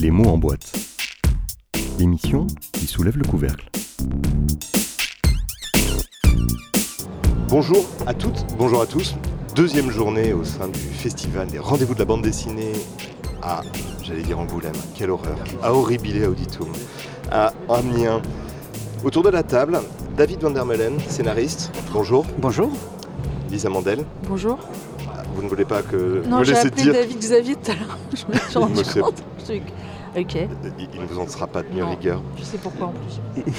[0.00, 0.72] Les mots en boîte.
[1.98, 3.68] L'émission qui soulève le couvercle.
[7.48, 9.14] Bonjour à toutes, bonjour à tous.
[9.54, 12.72] Deuxième journée au sein du festival des rendez-vous de la bande dessinée
[13.42, 13.60] à,
[14.02, 16.68] j'allais dire Angoulême, quelle horreur, à Horribile Auditum,
[17.30, 18.22] à Amiens.
[19.04, 19.80] Autour de la table,
[20.16, 21.72] David Van der Meulen, scénariste.
[21.92, 22.24] Bonjour.
[22.38, 22.70] Bonjour.
[23.50, 24.06] Lisa Mandel.
[24.26, 24.58] Bonjour.
[25.34, 27.98] Vous ne voulez pas que Non, j'ai appelé dire David Xavier tout à l'heure.
[28.14, 29.22] Je me suis rendu compte.
[30.18, 31.90] Ok, Il ne vous en sera pas tenu Non.
[31.90, 32.20] rigueur.
[32.36, 33.42] je sais pourquoi en plus.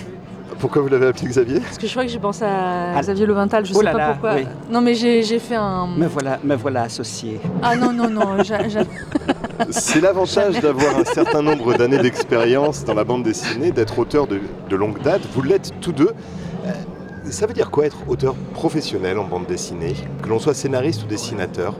[0.59, 1.59] Pourquoi vous l'avez appelé Xavier?
[1.61, 3.01] Parce que je crois que j'ai pensé à Ah.
[3.01, 4.35] Xavier Levental, je Oh sais là pas là, pourquoi.
[4.35, 4.45] oui.
[4.69, 5.87] Non, mais j'ai fait un.
[5.87, 7.39] Me voilà, me voilà associé.
[7.63, 8.37] Ah non, non, non,
[9.71, 14.39] C'est l'avantage d'avoir un certain nombre d'années d'expérience dans la bande dessinée, d'être auteur de,
[14.69, 15.21] de longue date.
[15.33, 16.11] Vous l'êtes tous deux.
[16.65, 16.71] Euh,
[17.31, 19.95] Ça veut dire quoi être auteur professionnel en bande dessinée?
[20.21, 21.75] Que l'on soit scénariste ou dessinateur?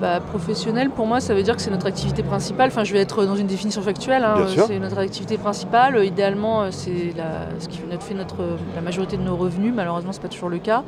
[0.00, 2.68] Bah, professionnel, pour moi, ça veut dire que c'est notre activité principale.
[2.68, 4.24] Enfin, je vais être dans une définition factuelle.
[4.24, 4.34] hein.
[4.66, 5.96] C'est notre activité principale.
[5.96, 7.14] Euh, Idéalement, euh, c'est
[7.58, 8.36] ce qui fait notre,
[8.74, 9.72] la majorité de nos revenus.
[9.74, 10.82] Malheureusement, c'est pas toujours le cas.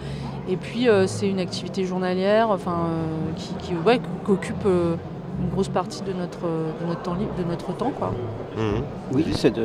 [0.49, 4.95] Et puis, euh, c'est une activité journalière, enfin, euh, qui, qui, ouais, qui occupe euh,
[5.43, 8.13] une grosse partie de notre, de notre temps libre, de notre temps, quoi.
[8.57, 8.83] Mhm.
[9.13, 9.65] Oui, c'est de,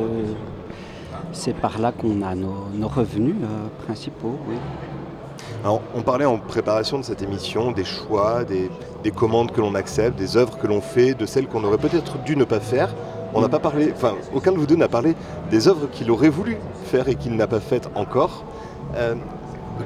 [1.32, 4.38] c'est par là qu'on a nos, nos revenus euh, principaux.
[4.50, 4.56] Oui.
[5.66, 8.70] Alors, on parlait en préparation de cette émission des choix, des,
[9.02, 12.20] des commandes que l'on accepte, des œuvres que l'on fait, de celles qu'on aurait peut-être
[12.20, 12.94] dû ne pas faire.
[13.34, 15.16] On n'a pas parlé, enfin, aucun de vous deux n'a parlé
[15.50, 18.44] des œuvres qu'il aurait voulu faire et qu'il n'a pas faites encore.
[18.96, 19.16] Euh,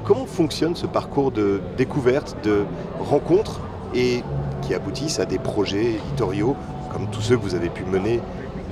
[0.04, 2.66] comment fonctionne ce parcours de découverte, de
[3.00, 3.62] rencontres
[3.96, 4.22] et
[4.64, 6.58] qui aboutissent à des projets éditoriaux
[6.92, 8.20] comme tous ceux que vous avez pu mener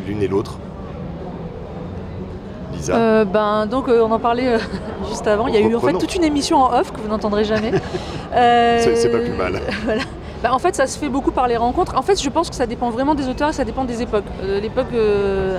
[0.05, 0.59] l'une et l'autre?
[2.77, 4.57] Lisa Euh, ben, donc, euh, on en parlait euh,
[5.09, 5.47] juste avant.
[5.47, 7.71] Il y a eu en fait toute une émission en off que vous n'entendrez jamais.
[8.33, 9.59] C'est- pas plus mal.
[9.85, 10.01] voilà.
[10.43, 11.97] Bah, en fait, ça se fait beaucoup par les rencontres.
[11.97, 14.23] En fait, je pense que ça dépend vraiment des auteurs et ça dépend des époques.
[14.61, 14.93] L'époque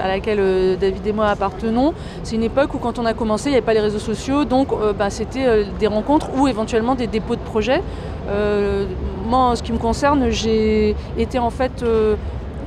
[0.00, 3.52] à laquelle David et moi appartenons, c'est une époque où, quand on a commencé, il
[3.52, 4.44] n'y avait pas les réseaux sociaux.
[4.44, 7.82] Donc, bah, c'était des rencontres ou éventuellement des dépôts de projets.
[9.26, 11.84] Moi, en ce qui me concerne, j'ai été en fait.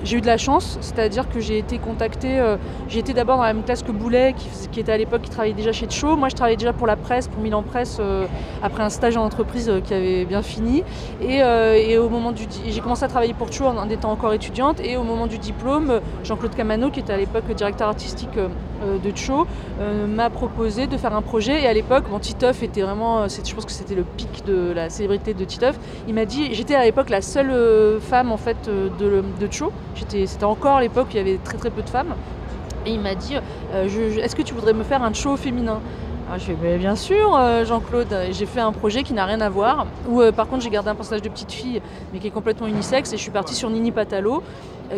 [0.04, 2.58] J'ai eu de la chance, c'est-à-dire que j'ai été contactée, euh,
[2.88, 4.34] j'ai été d'abord dans la même classe que Boulet,
[4.72, 6.16] qui, était à l'époque, qui travaillait déjà chez Cho.
[6.16, 8.26] Moi, je travaillais déjà pour la presse, pour Milan Presse, euh,
[8.64, 10.84] après un stage en entreprise euh, qui avait bien fini.
[11.22, 14.34] Et, euh, au moment du, j'ai commencé à travailler pour Cho en, en étant encore
[14.34, 14.80] étudiante.
[14.84, 18.38] Et au moment du diplôme, Jean-Claude Camano, qui était à l'époque directeur artistique
[18.82, 19.48] de Cho,
[19.80, 21.62] euh, m'a proposé de faire un projet.
[21.62, 24.72] Et à l'époque, bon, Titeuf était vraiment, euh, je pense que c'était le pic de
[24.74, 25.80] la célébrité de Titeuf.
[26.08, 29.52] Il m'a dit, j'étais à l'époque la seule euh, femme en fait euh, de, de
[29.52, 29.72] Cho.
[29.96, 32.16] C'était encore l'époque où il y avait très très peu de femmes.
[32.86, 33.36] Et il m'a dit,
[33.74, 33.88] euh,
[34.22, 35.80] est-ce que tu voudrais me faire un show féminin?
[36.28, 38.08] Alors, je fais bien sûr, euh, Jean-Claude.
[38.32, 40.90] J'ai fait un projet qui n'a rien à voir, où euh, par contre j'ai gardé
[40.90, 41.82] un personnage de petite fille,
[42.14, 44.40] mais qui est complètement unisexe, et je suis partie sur Nini Patalo, euh,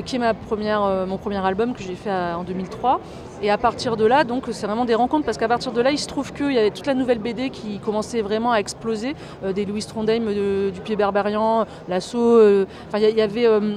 [0.02, 3.00] qui est ma première, euh, mon premier album que j'ai fait euh, en 2003.
[3.44, 5.92] Et à partir de là, donc c'est vraiment des rencontres, parce qu'à partir de là,
[5.92, 9.16] il se trouve qu'il y avait toute la nouvelle BD qui commençait vraiment à exploser,
[9.44, 13.76] euh, des Louis Trondheim, euh, du Pied Berberian, Lasso, euh, enfin il y, avait, euh,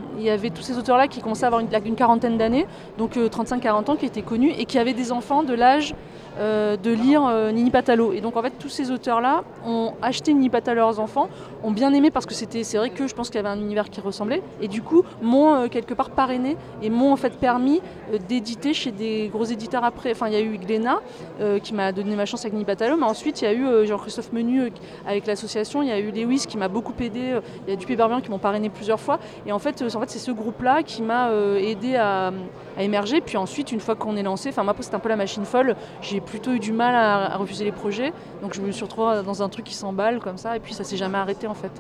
[0.55, 2.67] tous ces auteurs-là qui commençaient à avoir une, quarantaine d'années,
[2.97, 5.97] donc euh, 35-40 ans, qui étaient connus, et qui avaient des enfants de l'âge
[6.39, 8.13] euh, de lire euh, Nini Patalo.
[8.13, 11.29] Et donc en fait, tous ces auteurs-là ont acheté Nini Patalo à leurs enfants,
[11.65, 13.61] ont bien aimé parce que c'était, c'est vrai que je pense qu'il y avait un
[13.61, 17.39] univers qui ressemblait, et du coup m'ont euh, quelque part parrainé et m'ont en fait
[17.39, 17.81] permis
[18.29, 20.11] d'éditer chez des gros éditeurs après.
[20.11, 21.01] Enfin, il y a eu Glénat
[21.63, 24.33] qui m'a donné ma chance avec Nini Patalo, mais ensuite il y a eu Jean-Christophe
[24.33, 24.73] Menu
[25.07, 27.97] avec l'association, il y a eu Lewis qui m'a beaucoup aidé, il y a Dupé
[27.97, 31.03] Barbian qui m'ont parrainé plusieurs fois, et en fait, en fait c'est ce groupe-là qui
[31.03, 32.33] m'a aidé à,
[32.79, 33.21] émerger.
[33.21, 35.77] Puis ensuite, une fois qu'on est lancé, enfin moi c'était un peu la machine folle,
[36.01, 39.23] j'ai plutôt eu du mal à, à refuser les projets, donc je me suis retrouvée
[39.25, 41.71] dans un truc qui s'emballe comme ça, et puis ça s'est jamais arrêté en fait.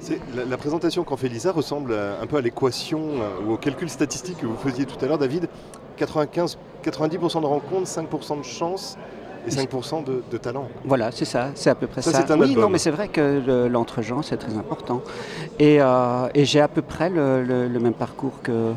[0.00, 3.52] C'est- La, la présentation qu'en fait Lisa ressemble à- un peu à l'équation euh, ou
[3.52, 5.48] au calcul statistique que vous faisiez tout à l'heure, David.
[5.96, 8.96] 95, 90% de rencontres, 5% de chance
[9.46, 10.66] et 5% de, de talent.
[10.84, 12.24] Voilà, c'est ça, c'est à peu près Ça, ça.
[12.26, 12.62] c'est un oui, album.
[12.64, 15.02] non, mais c'est vrai que le- l'entre-genre, c'est très important.
[15.58, 18.72] Et, euh, et j'ai à peu près le, le- le même parcours que,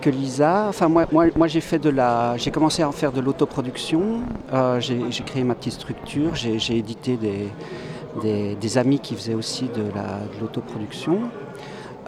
[0.00, 0.66] que Lisa.
[0.68, 4.20] Enfin, moi, moi, moi j'ai fait de la, j'ai commencé à en faire de l'autoproduction.
[4.52, 6.34] Euh, j'ai créé ma petite structure.
[6.34, 11.20] J'ai édité des, des, amis qui faisaient aussi de la- de l'autoproduction.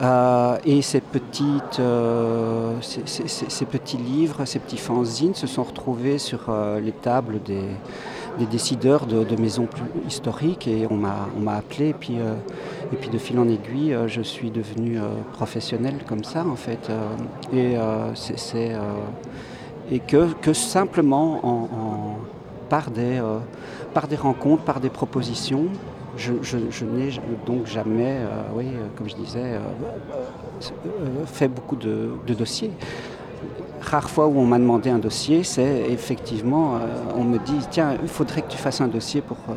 [0.01, 6.19] Euh, et ces, petites, euh, ces- ces petits livres, ces petits fanzines se sont retrouvés
[6.19, 7.65] sur euh, les tables des,
[8.39, 11.89] des décideurs de, maisons plus historiques et on m'a appelé.
[11.89, 12.35] Et puis, euh,
[12.93, 15.03] et puis de fil en aiguille euh, je suis devenu euh,
[15.33, 16.91] professionnel comme ça en fait
[17.53, 17.77] et
[20.01, 22.19] que, simplement
[22.69, 23.21] par des
[24.17, 25.67] rencontres, par des propositions
[26.17, 26.33] je,
[26.85, 27.11] n'ai
[27.47, 28.19] donc jamais,
[28.55, 29.61] oui, comme je disais,
[31.27, 32.73] fait beaucoup de dossiers
[33.89, 36.79] rares fois où on m'a demandé un dossier, c'est effectivement, euh,
[37.17, 39.39] on me dit, tiens, il faudrait que tu fasses un dossier pour...
[39.49, 39.55] Euh,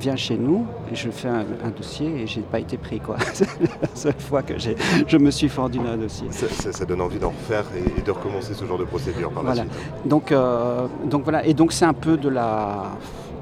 [0.00, 1.44] viens chez nous, et je fais un,
[1.76, 3.00] dossier et j'ai pas été pris.
[3.00, 3.16] quoi.
[3.32, 3.46] c'est
[3.80, 6.26] la seule fois que je me suis fendu dans un dossier.
[6.30, 9.72] Ça, donne envie d'en refaire et, de recommencer ce genre de procédure par la suite.
[10.04, 12.84] Donc, euh, donc voilà, et donc c'est un peu de la...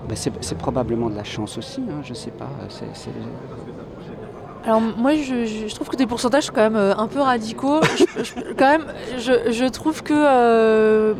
[0.08, 2.48] Ben, c'est probablement de la chance aussi, hein, je sais pas.
[4.64, 7.80] Alors moi je, trouve que tes pourcentages sont quand même euh, un peu radicaux.
[8.56, 8.86] quand même,
[9.18, 11.14] je, trouve que euh,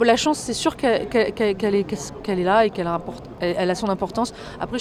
[0.00, 3.00] la chance c'est sûr qu'elle est, là et qu'elle a,
[3.40, 4.32] elle a son importance.
[4.60, 4.78] Après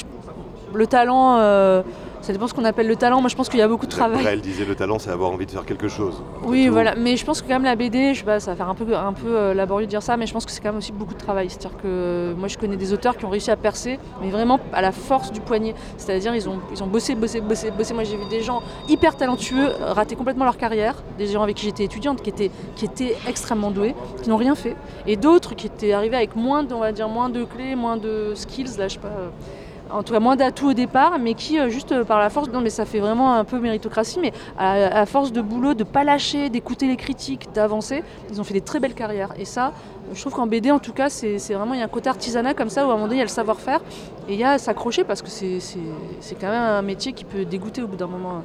[0.74, 1.82] le talent, euh,
[2.26, 3.22] ça dépend ce qu'on appelle le talent.
[3.22, 4.26] Moi, je pense qu'il y a beaucoup de travail.
[4.28, 6.24] elle disait le talent, c'est avoir envie de faire quelque chose.
[6.44, 6.96] Oui, voilà.
[6.96, 8.74] Mais je pense que quand même la BD, je sais pas, ça va faire un
[8.74, 10.80] peu, un peu euh, laborieux de dire ça, mais je pense que c'est quand même
[10.80, 11.52] aussi beaucoup de travail.
[11.52, 14.60] C'est-à-dire que euh, moi, je connais des auteurs qui ont réussi à percer, mais vraiment
[14.74, 15.76] à la force du poignet.
[15.98, 17.94] C'est-à-dire, ils ont, ils ont bossé, bossé, bossé, bossé.
[17.94, 21.66] Moi, j'ai vu des gens hyper talentueux rater complètement leur carrière, des gens avec qui
[21.66, 23.94] j'étais étudiante, qui étaient, qui étaient extrêmement doués,
[24.24, 24.76] qui n'ont rien fait,
[25.06, 28.32] et d'autres qui étaient arrivés avec moins, on va dire, moins de clés, moins de
[28.34, 29.12] skills, là, je sais pas
[29.92, 32.50] en tout cas moins d'atouts au départ, mais qui euh, juste euh, par la force,
[32.50, 36.04] non mais ça fait vraiment un peu méritocratie, mais à, force de boulot, de pas
[36.04, 39.34] lâcher, d'écouter les critiques, d'avancer, ils ont fait des très belles carrières.
[39.38, 39.74] Et ça,
[40.14, 42.54] je trouve qu'en BD en tout cas, c'est vraiment, il y a un côté artisanat
[42.54, 43.82] comme ça, où à un moment donné, il y a le savoir-faire,
[44.28, 47.82] et il y a s'accrocher, parce que c'est quand même un métier qui peut dégoûter
[47.82, 48.42] au bout d'un moment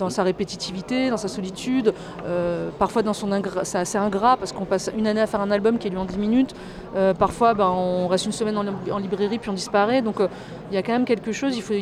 [0.00, 1.94] dans sa répétitivité, dans sa solitude,
[2.24, 3.30] euh, parfois dans son
[3.62, 5.98] c'est assez ingrat parce qu'on passe une année à faire un album qui est lui
[5.98, 6.54] en 10 minutes,
[6.96, 10.28] euh, parfois ben, on reste une semaine en, librairie puis on disparaît, donc euh,
[10.70, 11.74] il y a quand même quelque chose, il faut,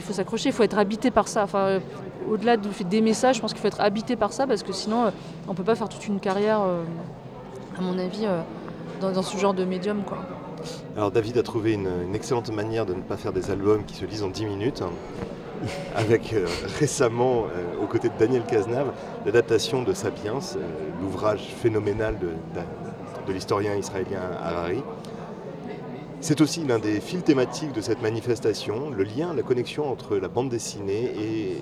[0.00, 1.44] faut s'accrocher, il faut être habité par ça.
[1.44, 1.78] Enfin,
[2.28, 5.12] au-delà des messages, je pense qu'il faut être habité par ça parce que sinon
[5.46, 6.60] on ne peut pas faire toute une carrière,
[7.78, 8.26] à mon avis,
[9.00, 10.02] dans, ce genre de médium.
[10.96, 13.94] Alors David a trouvé une, une, excellente manière de ne pas faire des albums qui
[13.94, 14.82] se lisent en 10 minutes
[15.96, 16.46] avec euh,
[16.78, 18.92] récemment, euh, aux côtés de Daniel Cazenave,
[19.24, 20.60] l'adaptation de Sapiens, euh,
[21.00, 24.82] l'ouvrage phénoménal de, l'historien israélien Harari.
[26.20, 30.28] C'est aussi l'un des fils thématiques de cette manifestation, le lien, la connexion entre la
[30.28, 31.56] bande dessinée et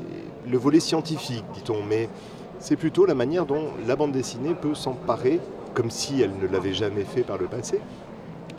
[0.47, 2.11] le volet scientifique, dit-on, mais
[2.59, 5.41] c'est plutôt la manière dont la bande dessinée peut s'emparer,
[5.73, 7.81] comme si elle ne l'avait jamais fait par le passé,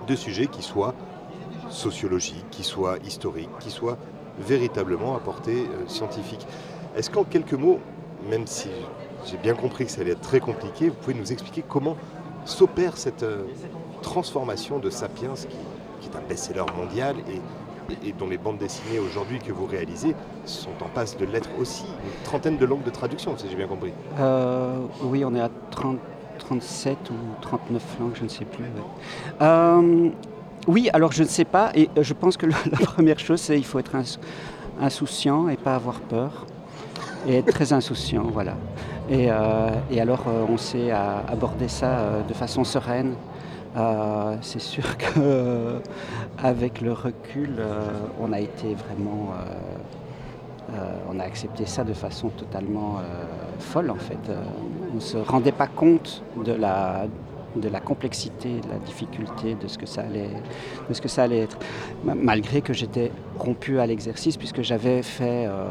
[0.07, 0.95] de sujets qui soient
[1.69, 3.97] sociologiques, qui soient historiques, qui soient
[4.39, 6.45] véritablement à portée euh, scientifique.
[6.95, 7.79] Est-ce qu'en quelques mots,
[8.29, 8.69] même si
[9.25, 11.97] j'ai bien compris que ça allait être très compliqué, vous pouvez nous expliquer comment
[12.45, 13.43] s'opère cette euh,
[14.01, 19.51] transformation de Sapiens, qui, est un best-seller mondial et, dont les bandes dessinées aujourd'hui que
[19.51, 20.15] vous réalisez
[20.45, 23.67] sont en passe de l'être aussi une trentaine de langues de traduction, si j'ai bien
[23.67, 23.91] compris.
[24.19, 25.97] Euh, oui, on est à 30,
[26.39, 28.65] 37 ou 39 langues, je ne sais plus.
[30.67, 33.55] Oui, alors je ne sais pas, et euh, je pense que la première chose, c'est
[33.55, 33.95] qu'il faut être
[34.81, 36.47] insouciant et pas avoir peur,
[37.27, 38.55] et être très insouciant, voilà.
[39.07, 39.69] Et, euh,
[39.99, 43.13] alors euh, on sait aborder ça de façon sereine.
[44.41, 47.59] c'est sûr qu'avec le recul,
[48.19, 49.33] on a été vraiment...
[51.11, 53.01] on a accepté ça de façon totalement
[53.59, 54.31] folle en fait.
[54.91, 57.05] on ne se rendait pas compte de la,
[57.55, 61.57] de la complexité, de la difficulté de ce que ça allait, être.
[62.03, 65.67] Malgré que j'étais rompu à l'exercice, puisque j'avais fait euh,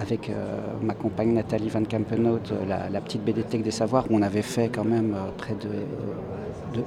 [0.00, 4.22] avec euh, ma compagne Nathalie Van Kampenhout la, la, petite BDTech des savoirs, où on
[4.22, 6.82] avait fait quand même euh, près de,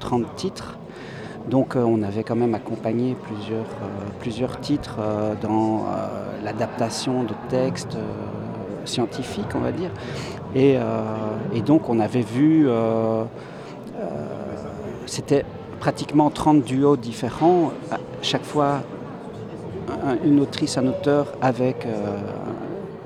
[0.00, 0.78] 30 titres.
[1.48, 3.16] Donc on avait quand même accompagné
[4.20, 4.98] plusieurs, titres
[5.40, 5.84] dans
[6.44, 7.96] l'adaptation de textes
[8.84, 9.90] scientifiques, on va dire.
[10.54, 10.76] Et,
[11.60, 12.68] donc on avait vu
[15.06, 15.44] c'était
[15.80, 17.72] pratiquement 30 duos différents,
[18.22, 18.82] chaque fois
[20.24, 22.16] une autrice, un auteur avec euh,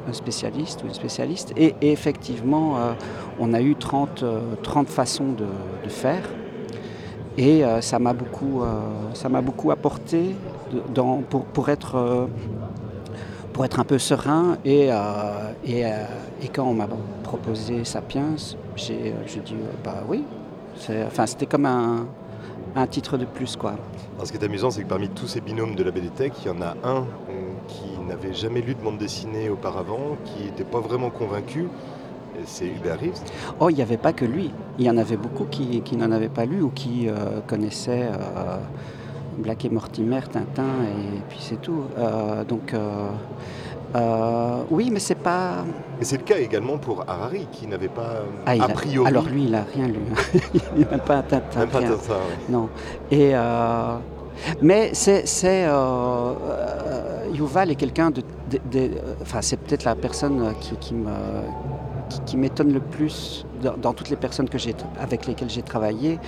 [0.08, 1.52] un spécialiste ou une spécialiste.
[1.56, 2.92] Et, effectivement, euh,
[3.38, 4.24] on a eu 30,
[4.62, 5.46] 30 euh, façons de,
[5.88, 6.22] faire.
[7.38, 8.62] Et ça m'a beaucoup,
[9.42, 10.36] beaucoup apporté
[11.54, 12.28] pour, être,
[13.54, 14.58] pour être un peu serein.
[14.66, 14.90] Et,
[15.66, 16.86] et, quand on m'a
[17.22, 18.34] proposé Sapiens,
[18.76, 20.24] j'ai dit bah oui,
[21.06, 22.06] Enfin, c'était comme un,
[22.86, 23.56] titre de plus.
[23.56, 23.74] Quoi.
[24.24, 26.50] ce qui est amusant, c'est que parmi tous ces binômes de la BDTech, il y
[26.50, 27.04] en a un
[27.68, 31.68] qui n'avait jamais lu de bande dessinée auparavant, qui n'était pas vraiment convaincu.
[32.46, 33.20] C'est Hubert Reeves.
[33.60, 34.50] Oh, il n'y avait pas que lui.
[34.78, 38.56] Il y en avait beaucoup qui, n'en avaient pas lu ou qui euh, connaissaient euh,
[39.38, 41.84] Black et Mortimer, Tintin, et puis c'est tout.
[42.48, 42.74] donc
[43.94, 45.64] euh, oui, mais c'est pas.
[46.00, 49.06] Et c'est le cas également pour Harari, qui n'avait pas ah, a, priori.
[49.06, 50.00] Alors lui, il n'a rien lu.
[50.74, 51.60] il n'a même pas un Tintin.
[51.60, 51.98] Même pas un oui.
[52.48, 52.68] Non.
[53.10, 53.96] Et euh,
[54.62, 56.32] mais c'est, euh,
[57.34, 58.22] Yuval est quelqu'un de,
[59.20, 61.10] enfin c'est peut-être la personne qui, me
[62.26, 64.58] qui, m'étonne le plus dans, toutes les personnes que
[64.98, 66.18] avec lesquelles j'ai travaillé,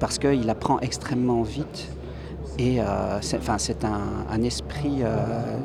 [0.00, 1.88] parce qu'il apprend extrêmement vite.
[2.58, 5.16] Et euh, c'est un, esprit euh,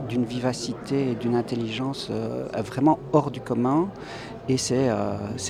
[0.08, 3.90] d'une vivacité et d'une intelligence euh, vraiment hors du commun.
[4.48, 4.90] Et c'est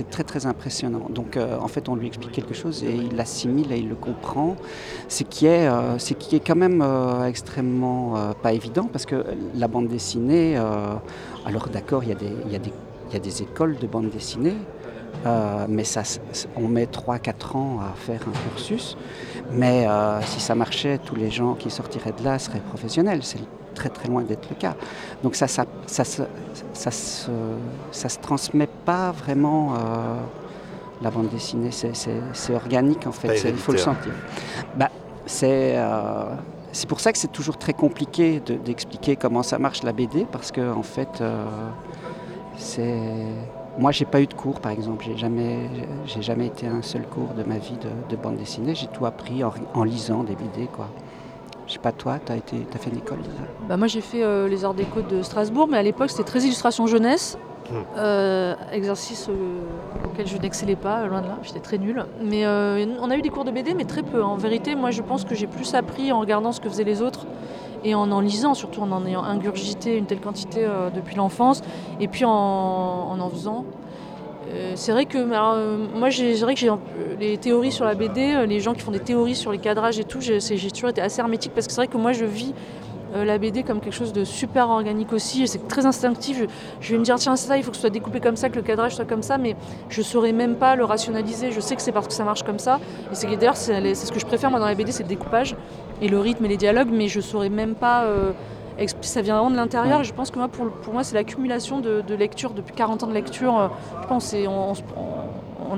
[0.09, 1.07] très très impressionnant.
[1.09, 4.57] Donc en fait on lui explique quelque chose et il l'assimile et il le comprend.
[5.07, 5.69] Ce qui est,
[6.19, 6.85] qui est quand même
[7.25, 9.23] extrêmement pas évident parce que
[9.55, 10.57] la bande dessinée,
[11.45, 14.55] alors d'accord il y, y, y, a des écoles de bande dessinée,
[15.25, 16.03] euh, mais ça,
[16.55, 18.97] on met 3-4 ans à faire un cursus.
[19.51, 23.21] Mais euh, si ça marchait, tous les gens qui sortiraient de là seraient professionnels.
[23.23, 23.39] C'est
[23.75, 24.75] très très loin d'être le cas.
[25.23, 26.27] Donc ça ça, ça, ça,
[26.73, 27.31] ça, se,
[27.91, 29.73] ça se transmet pas vraiment.
[29.73, 29.77] Euh,
[31.01, 34.11] la bande dessinée, c'est organique en fait, il faut le sentir.
[34.75, 34.89] Bah,
[35.25, 35.77] c'est
[36.73, 40.51] c'est pour ça que c'est toujours très compliqué d'expliquer comment ça marche la BD, parce
[40.51, 41.23] que en fait,
[42.57, 42.97] c'est
[43.79, 45.05] moi, j'ai pas eu de cours, par exemple.
[45.05, 45.69] J'ai jamais,
[46.05, 47.77] j'ai jamais été un seul cours de ma vie
[48.09, 48.75] de, bande dessinée.
[48.75, 49.41] J'ai tout appris
[49.73, 50.89] en, lisant des BD, quoi.
[51.65, 53.19] Je sais pas, toi, tu as, été, as fait une école
[53.69, 56.41] bah, Moi, j'ai fait euh, les arts déco de Strasbourg, mais à l'époque, c'était très
[56.41, 57.37] illustration jeunesse.
[57.69, 57.75] Hmm.
[57.97, 59.61] Euh, exercice euh,
[60.03, 62.05] auquel je n'excellais pas, loin de là, j'étais très nulle.
[62.21, 64.21] Mais on a eu des cours de BD, mais très peu.
[64.21, 67.01] En vérité, moi, je pense que j'ai plus appris en regardant ce que faisaient les
[67.01, 67.27] autres
[67.83, 71.61] et en en lisant, surtout en en ayant ingurgité une telle quantité euh, depuis l'enfance,
[71.99, 73.65] et puis en en, faisant.
[74.51, 76.69] Euh, c'est vrai que euh, moi, j'ai vrai que j'ai
[77.19, 80.03] les théories sur la BD, les gens qui font des théories sur les cadrages et
[80.03, 80.39] tout, j'ai
[80.71, 82.53] toujours été assez hermétique parce que c'est vrai que moi, je vis
[83.13, 85.47] la BD comme quelque chose de super organique aussi.
[85.47, 86.43] C'est très instinctif.
[86.79, 88.55] Je, vais me dire, tiens, ça, il faut que ce soit découpé comme ça, que
[88.55, 89.55] le cadrage soit comme ça, mais
[89.89, 91.51] je ne saurais même pas le rationaliser.
[91.51, 92.79] Je sais que c'est parce que ça marche comme ça.
[93.11, 95.55] Et c'est d'ailleurs, c'est ce que je préfère moi dans la BD, c'est le découpage
[96.01, 98.03] et le rythme et les dialogues, mais je saurais même pas.
[98.03, 98.31] Euh,
[99.01, 100.03] ça vient vraiment de l'intérieur.
[100.03, 103.07] Je pense que moi, pour, pour moi, c'est l'accumulation de, de, lecture depuis 40 ans
[103.07, 103.59] de lecture.
[103.59, 103.67] Euh,
[104.01, 105.25] je pense on, on,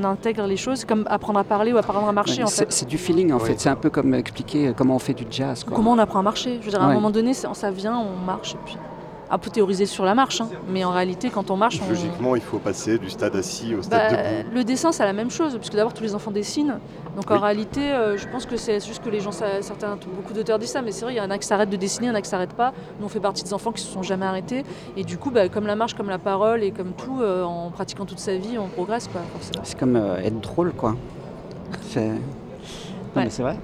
[0.03, 2.43] intègre les choses comme apprendre à parler ou apprendre à marcher.
[2.47, 3.59] c'est du feeling en fait.
[3.59, 5.63] C'est un peu comme expliquer comment on fait du jazz.
[5.63, 6.57] Comment on apprend à marcher.
[6.59, 8.77] Je veux dire, à un moment donné, ça vient, on marche et puis
[9.31, 10.49] un peu théoriser sur la marche, hein.
[10.67, 11.79] mais en réalité, quand on marche.
[11.87, 14.55] Logiquement, il faut passer du stade assis au stade bah, debout.
[14.55, 16.79] Le dessin, c'est la même chose, puisque d'abord, tous les enfants dessinent.
[17.15, 20.59] Donc en réalité, euh, je pense que c'est juste que les gens, certains, beaucoup d'auteurs
[20.59, 22.11] disent ça, mais c'est vrai, il y en a qui s'arrêtent de dessiner, il y
[22.11, 22.73] en a qui s'arrêtent pas.
[22.99, 24.63] Nous, on fait partie des enfants qui se sont jamais arrêtés.
[24.97, 27.71] Et du coup, bah, comme la marche, comme la parole et comme tout, euh, en
[27.71, 29.21] pratiquant toute sa vie, on progresse, quoi,
[29.63, 30.95] C'est comme euh, être drôle, quoi.
[31.89, 32.11] C'est.
[33.29, 33.57] c'est vrai.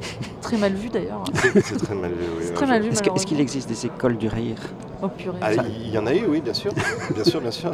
[0.40, 1.24] très mal vu d'ailleurs.
[1.34, 2.52] C'est très mal vu, oui.
[2.54, 2.90] très mal vu.
[2.90, 4.58] Est-ce qu'il existe des écoles du rire?
[5.02, 5.38] Oh purée.
[5.42, 6.72] Ah, il y en a eu, oui, bien sûr.
[7.14, 7.72] bien sûr, bien sûr.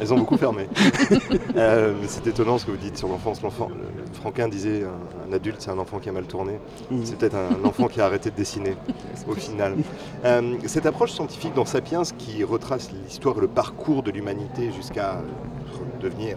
[0.00, 0.68] Elles ont beaucoup fermé.
[1.56, 3.42] Euh, c'est étonnant ce que vous dites sur l'enfance.
[3.42, 3.68] L'enfant,
[4.14, 6.58] Franquin disait un, adulte, c'est un enfant qui a mal tourné.
[6.90, 7.04] Mhm.
[7.04, 8.76] C'est peut-être un, enfant qui a arrêté de dessiner,
[9.28, 9.76] au final.
[10.24, 15.20] Euh, cette approche scientifique dans Sapiens qui retrace l'histoire et le parcours de l'humanité jusqu'à
[16.00, 16.36] devenir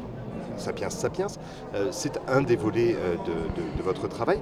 [0.58, 1.28] Sapiens Sapiens,
[1.76, 4.40] euh, c'est un des volets de, votre travail.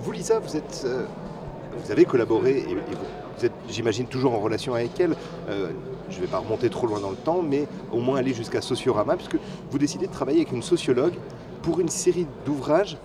[0.00, 1.04] Vous, Lisa, vous, êtes, euh,
[1.76, 2.76] vous avez collaboré et,
[3.38, 5.14] vous êtes, j'imagine, toujours en relation avec elle.
[5.48, 5.70] Euh,
[6.10, 8.60] je ne vais pas remonter trop loin dans le temps, mais au moins aller jusqu'à
[8.60, 9.36] Sociorama, puisque
[9.70, 11.14] vous décidez de travailler avec une sociologue
[11.62, 12.96] pour une série d'ouvrages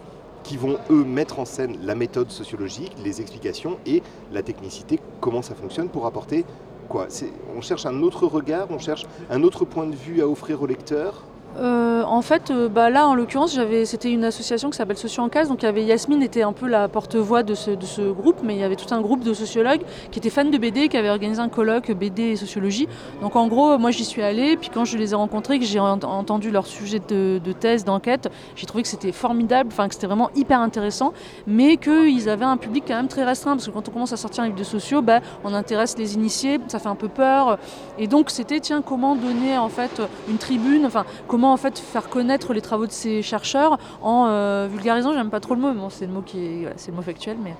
[0.43, 5.41] qui vont, eux, mettre en scène la méthode sociologique, les explications et la technicité, comment
[5.41, 6.45] ça fonctionne pour apporter
[6.89, 7.07] quoi?
[7.55, 10.65] On cherche un autre regard, on cherche un autre point de vue à offrir au
[10.65, 11.23] lecteur?
[11.57, 15.29] Euh, en fait, euh, bah là, en l'occurrence, c'était une association qui s'appelle Socio en
[15.29, 15.49] Case.
[15.49, 18.59] Donc, il y avait Yasmine était un peu la porte-voix de ce, groupe, mais il
[18.59, 19.81] y avait tout un groupe de sociologues
[20.11, 22.87] qui étaient fans de BD, qui avaient organisé un colloque BD et sociologie.
[23.21, 24.57] Donc, en gros, moi, j'y suis allée.
[24.57, 28.65] Puis, quand je les ai rencontrés, que j'ai entendu leur sujet de, thèse, d'enquête, j'ai
[28.65, 31.13] trouvé que c'était formidable, enfin, que c'était vraiment hyper intéressant,
[31.45, 33.51] mais qu'ils avaient un public quand même très restreint.
[33.51, 36.15] Parce que quand on commence à sortir un livre de sociaux, bah, on intéresse les
[36.15, 37.59] initiés, ça fait un peu peur.
[37.99, 42.09] Et donc, c'était, tiens, comment donner en fait une tribune, enfin, comment en fait faire
[42.09, 46.05] connaître les travaux de ces chercheurs en euh, vulgarisant, j'aime pas trop le mot, c'est
[46.05, 47.55] le mot qui est, c'est le mot factuel, mais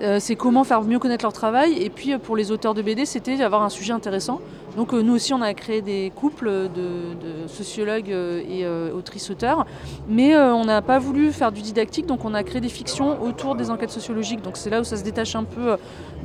[0.00, 1.82] euh, c'est comment faire mieux connaître leur travail.
[1.82, 4.40] Et puis euh, pour les auteurs de BD, c'était d'avoir un sujet intéressant.
[4.78, 9.66] Donc nous aussi, on a créé des couples de, sociologues et autrices-auteurs,
[10.08, 13.56] mais on n'a pas voulu faire du didactique, donc on a créé des fictions autour
[13.56, 14.40] des enquêtes sociologiques.
[14.40, 15.76] Donc c'est là où ça se détache un peu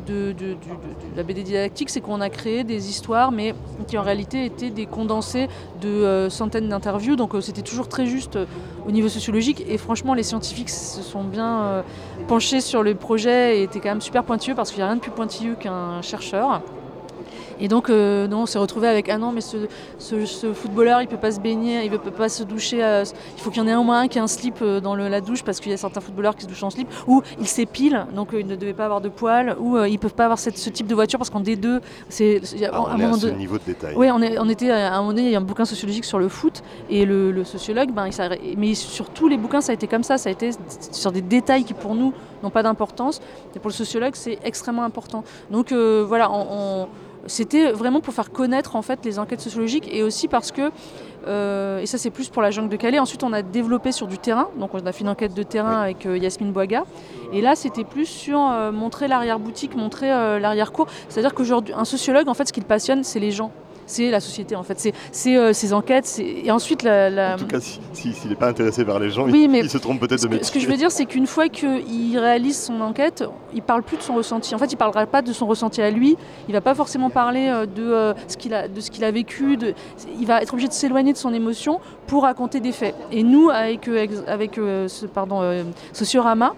[0.07, 0.55] de, de
[1.15, 3.55] la BD didactique, c'est qu'on a créé des histoires, mais
[3.87, 5.47] qui en réalité étaient des condensés
[5.81, 8.45] de centaines d'interviews donc euh, c'était toujours très juste euh,
[8.87, 9.63] au niveau sociologique.
[9.67, 11.81] Et franchement, les scientifiques se sont bien euh,
[12.27, 14.95] penchés sur le projet et étaient quand même super pointilleux parce qu'il n'y a rien
[14.95, 16.61] de plus pointilleux qu'un chercheur.
[17.59, 19.57] Et donc, euh, non, on s'est retrouvé avec ah non, mais ce,
[19.99, 22.77] ce, footballeur, il peut pas se baigner, il peut pas se doucher.
[22.77, 25.21] il faut qu'il y en ait au moins un qui ait un slip dans la
[25.21, 28.05] douche parce qu'il y a certains footballeurs qui se douchent en slip, ou il s'épile,
[28.15, 30.87] donc il ne devait pas avoir de poils, ou ils peuvent pas avoir ce type
[30.87, 31.79] de voiture parce qu'en D2,
[32.09, 32.41] c'est
[32.71, 33.93] ah, on est à ce niveau de détail.
[33.95, 36.19] Oui, on, on était à un moment donné, il y a un bouquin sociologique sur
[36.19, 39.87] le foot et le, sociologue, ben, il mais sur tous les bouquins, ça a été
[39.87, 40.51] comme ça, ça a été
[40.91, 43.21] sur des détails qui pour nous n'ont pas d'importance,
[43.55, 45.23] et pour le sociologue, c'est extrêmement important.
[45.51, 46.29] Donc euh, voilà,
[47.27, 50.71] c'était vraiment pour faire connaître en fait les enquêtes sociologiques et aussi parce que
[51.25, 52.99] euh, et ça c'est plus pour la jungle de Calais.
[52.99, 55.81] Ensuite on a développé sur du terrain, donc on a fait une enquête de terrain
[55.81, 56.83] avec euh, Yasmine Boiga.
[57.31, 58.39] Et là c'était plus sur
[58.71, 60.87] montrer l'arrière-boutique, montrer l'arrière-cour.
[61.09, 63.51] C'est-à-dire qu'aujourd'hui un sociologue en fait ce qui le passionne c'est les gens
[63.93, 64.79] c'est la société en fait.
[64.79, 66.19] C'est ces euh, enquêtes.
[66.19, 69.77] Et ensuite, la, En tout cas, s'il n'est pas intéressé par les gens, il, se
[69.77, 70.43] trompe peut-être de métier.
[70.43, 73.23] Ce que je veux dire, c'est qu'une fois qu'il réalise son enquête,
[73.53, 74.55] il parle plus de son ressenti.
[74.55, 76.17] En fait, il parlera pas de son ressenti à lui.
[76.47, 79.11] Il va pas forcément parler euh, de, euh, ce qu'il a, de ce qu'il a
[79.11, 79.57] vécu.
[79.57, 79.73] De...
[80.19, 82.95] Il va être obligé de s'éloigner de son émotion pour raconter des faits.
[83.11, 83.87] Et nous, avec,
[84.27, 86.53] avec ce, pardon, Sociorama,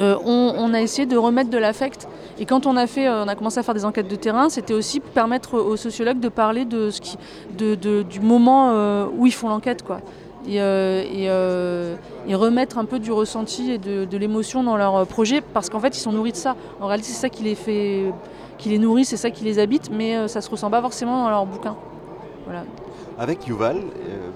[0.00, 2.08] on, on, a essayé de remettre de l'affect
[2.40, 4.48] et quand on a, fait, euh, on a commencé à faire des enquêtes de terrain,
[4.48, 7.16] c'était aussi permettre aux sociologues de parler de ce qui,
[7.56, 9.82] de, du moment euh, où ils font l'enquête.
[9.82, 10.00] quoi.
[10.46, 15.68] Et, euh, et, remettre un peu du ressenti et de, l'émotion dans leur projet parce
[15.68, 16.54] qu'en fait ils sont nourris de ça.
[16.80, 18.04] En réalité c'est ça qui les fait,
[18.56, 21.30] qui les nourrit, c'est ça qui les habite, mais ça se ressent pas forcément dans
[21.30, 21.76] leur bouquin.
[22.46, 22.62] Voilà.
[23.18, 23.78] Avec Yuval,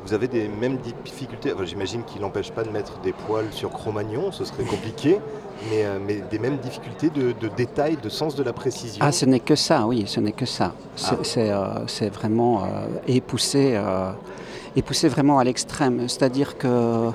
[0.05, 1.53] vous avez des mêmes difficultés.
[1.65, 5.19] J'imagine qu'il n'empêche pas de mettre des poils sur Cro-Magnon, ce serait compliqué.
[5.71, 9.05] Euh, mais, des mêmes difficultés de, détail, de sens de la précision.
[9.05, 10.73] Ah, ce n'est que ça, oui, ce n'est que ça.
[10.97, 11.85] C'est ah.
[12.03, 13.79] euh, vraiment euh, poussé,
[15.09, 16.09] vraiment à l'extrême.
[16.09, 17.11] C'est-à-dire que,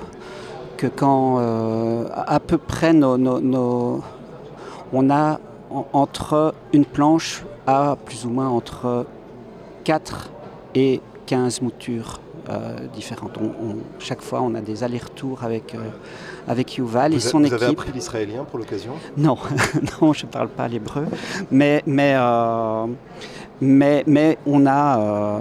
[0.76, 4.00] que quand à peu près nos,
[4.92, 5.40] on a
[5.92, 9.06] entre une planche à plus ou moins entre
[9.84, 10.30] 4
[10.74, 12.20] et 15 moutures
[12.94, 13.38] différentes.
[13.98, 15.76] chaque fois, on a des allers-retours avec
[16.48, 17.58] avec Yuval et son vous équipe.
[17.58, 18.92] Vous avez appris l'israélien pour l'occasion?
[19.16, 19.36] Non,
[20.00, 21.06] non, je ne parle pas l'hébreu,
[21.50, 22.86] mais, mais, euh,
[23.60, 25.38] mais, mais on a euh,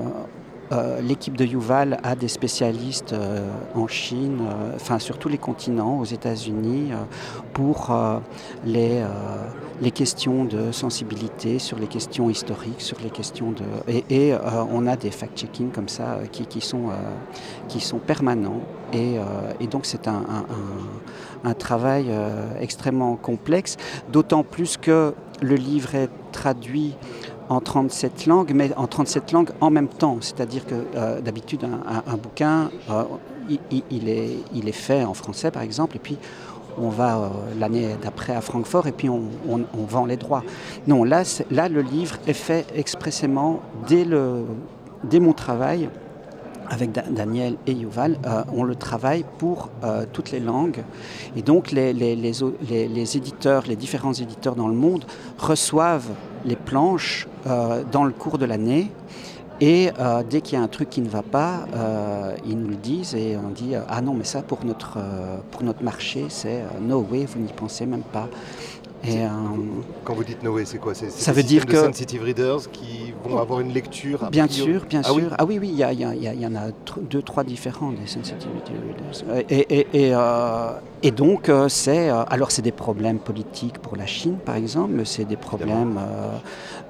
[0.73, 3.15] euh, l'équipe de Yuval a des spécialistes
[3.73, 4.41] en Chine,
[4.75, 6.91] enfin sur tous les continents, aux États-Unis,
[7.53, 7.97] pour
[8.65, 9.01] les,
[9.81, 13.63] les questions de sensibilité, sur les questions historiques, sur les questions de...
[14.09, 14.33] Et,
[14.71, 16.89] on a des fact-checking comme ça qui, qui, sont,
[17.67, 18.61] qui sont permanents.
[18.93, 19.15] Et,
[19.59, 20.23] et donc c'est un,
[21.43, 22.07] un, travail
[22.59, 23.77] extrêmement complexe,
[24.11, 26.95] d'autant plus que le livre est traduit
[27.49, 30.17] en 37 langues, mais en 37 langues en même temps.
[30.21, 33.03] C'est-à-dire que euh, d'habitude, un, bouquin, euh,
[33.71, 36.17] il, est, il, est, fait en français, par exemple, et puis
[36.77, 39.27] on va euh, l'année d'après à Francfort et puis on,
[39.87, 40.43] vend les droits.
[40.85, 45.89] Non, là, le livre est fait expressément dès, mon travail
[46.69, 48.17] avec Daniel et Yuval,
[48.51, 49.69] on le travaille pour
[50.11, 50.83] toutes les langues.
[51.37, 55.05] Et donc les, les, les, éditeurs, les différents éditeurs dans le monde
[55.37, 56.09] reçoivent
[56.47, 58.91] les planches euh, dans le cours de l'année.
[59.59, 62.67] Et euh, dès qu'il y a un truc qui ne va pas, euh, ils nous
[62.67, 64.99] le disent et on dit ah non mais ça pour notre
[65.51, 68.27] pour notre marché c'est no way vous n'y pensez même pas.
[69.03, 69.19] Et,
[70.03, 73.13] Quand vous dites no way c'est quoi C'est ça veut dire que sensitive readers qui
[73.23, 74.29] vont avoir une lecture.
[74.31, 75.29] Bien sûr, bien ah sûr.
[75.37, 79.45] ah oui oui il y, y, en a deux trois différents des sensitivity readers.
[79.49, 80.13] Et, et,
[81.03, 85.05] et donc, euh, c'est euh, alors c'est des problèmes politiques pour la Chine, par exemple,
[85.05, 85.99] c'est des problèmes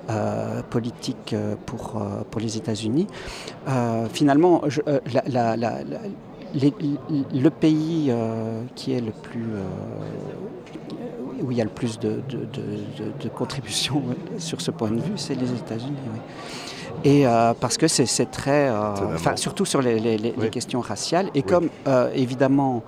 [0.09, 3.07] euh, politiques pour, pour les États-Unis.
[4.13, 4.61] finalement,
[6.53, 8.13] le pays
[8.75, 9.47] qui est le plus
[11.41, 14.03] où il y a le plus de, de, contributions
[14.37, 15.95] sur ce point de vue, c'est les États-Unis.
[17.03, 17.25] Et
[17.59, 18.71] parce que c'est très,
[19.35, 21.29] surtout sur les, questions raciales.
[21.35, 21.69] Et comme
[22.15, 22.83] évidemment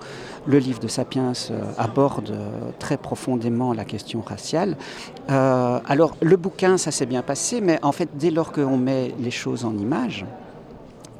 [0.46, 4.76] le livre de Sapiens euh, aborde euh, très profondément la question raciale.
[5.30, 9.14] Euh, alors le bouquin, ça s'est bien passé, mais en fait, dès lors qu'on met
[9.18, 9.72] les choses en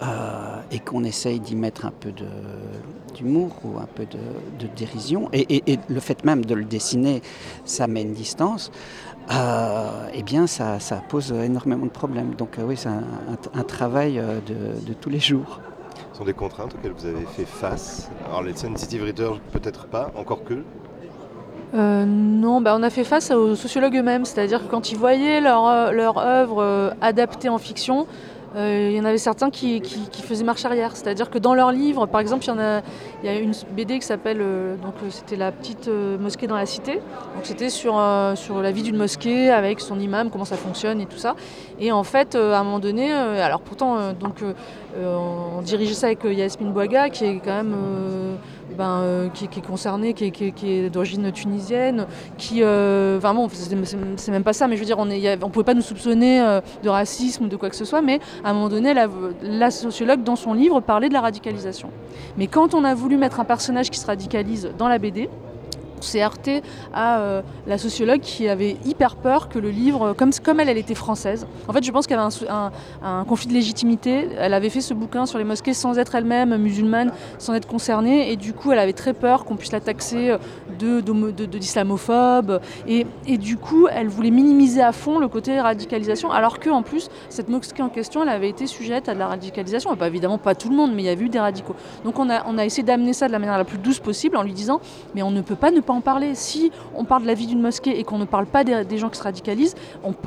[0.01, 2.13] images, et qu'on essaye d'y mettre un peu
[3.15, 7.23] d'humour ou un peu de, dérision, et, le fait même de le dessiner,
[7.65, 8.71] ça met une distance,
[9.31, 12.35] eh bien ça, pose énormément de problèmes.
[12.35, 15.61] Donc oui, c'est un, travail de tous les jours.
[16.25, 18.11] Des contraintes auxquelles vous avez fait face.
[18.27, 20.63] Alors les sensitive readers, peut-être pas, encore que.
[21.73, 25.41] Euh, non, bah on a fait face aux sociologues eux-mêmes, c'est-à-dire que quand ils voyaient
[25.41, 28.07] leur, euh, leur œuvre euh, adaptée en fiction,
[28.57, 29.81] euh, il y en avait certains qui,
[30.25, 30.97] faisaient marche arrière.
[30.97, 32.83] C'est-à-dire que dans leurs livres, par exemple, il y, a,
[33.25, 36.95] y a une BD qui s'appelle, euh, euh, c'était la petite mosquée dans la cité.
[36.95, 38.01] Donc c'était sur,
[38.35, 41.37] sur la vie d'une mosquée avec son imam, comment ça fonctionne et tout ça.
[41.79, 44.43] Et en fait, à un moment donné, alors pourtant, donc,
[44.97, 47.75] on dirigeait ça avec Yasmine Bouaga, qui est quand même
[48.77, 52.07] ben, euh, qui, est concerné, qui est, d'origine tunisienne,
[52.39, 53.49] qui, euh, bon,
[54.17, 56.61] c'est même pas ça, mais je veux dire, on ne pouvait pas nous soupçonner euh,
[56.83, 58.95] de racisme ou de quoi que ce soit, mais à un moment donné,
[59.43, 61.91] la, sociologue dans son livre parlait de la radicalisation.
[62.37, 65.29] Mais quand on a voulu mettre un personnage qui se radicalise dans la BD,
[66.01, 66.63] on s'est heurté
[66.95, 70.79] à euh, la sociologue qui avait hyper peur que le livre, comme, comme elle, elle
[70.79, 71.47] était française.
[71.69, 72.29] En fait, je pense qu'il y avait
[73.03, 74.29] un, conflit de légitimité.
[74.39, 78.33] Elle avait fait ce bouquin sur les mosquées sans être elle-même musulmane, sans être concernée,
[78.33, 80.37] et du coup, elle avait très peur qu'on puisse la taxer
[80.79, 82.61] d'islamophobe.
[82.87, 86.71] De, de, et, du coup, elle voulait minimiser à fond le côté radicalisation, alors que
[86.71, 89.95] en plus, cette mosquée en question, elle avait été sujette à de la radicalisation.
[89.97, 91.77] Pas évidemment pas tout le monde, mais il y a eu des radicaux.
[92.05, 94.37] Donc on a, on a essayé d'amener ça de la manière la plus douce possible
[94.37, 94.81] en lui disant,
[95.15, 96.35] mais on ne peut pas ne pas en parler.
[96.35, 99.09] Si on parle de la vie d'une mosquée et qu'on ne parle pas des, gens
[99.09, 99.75] qui se radicalisent,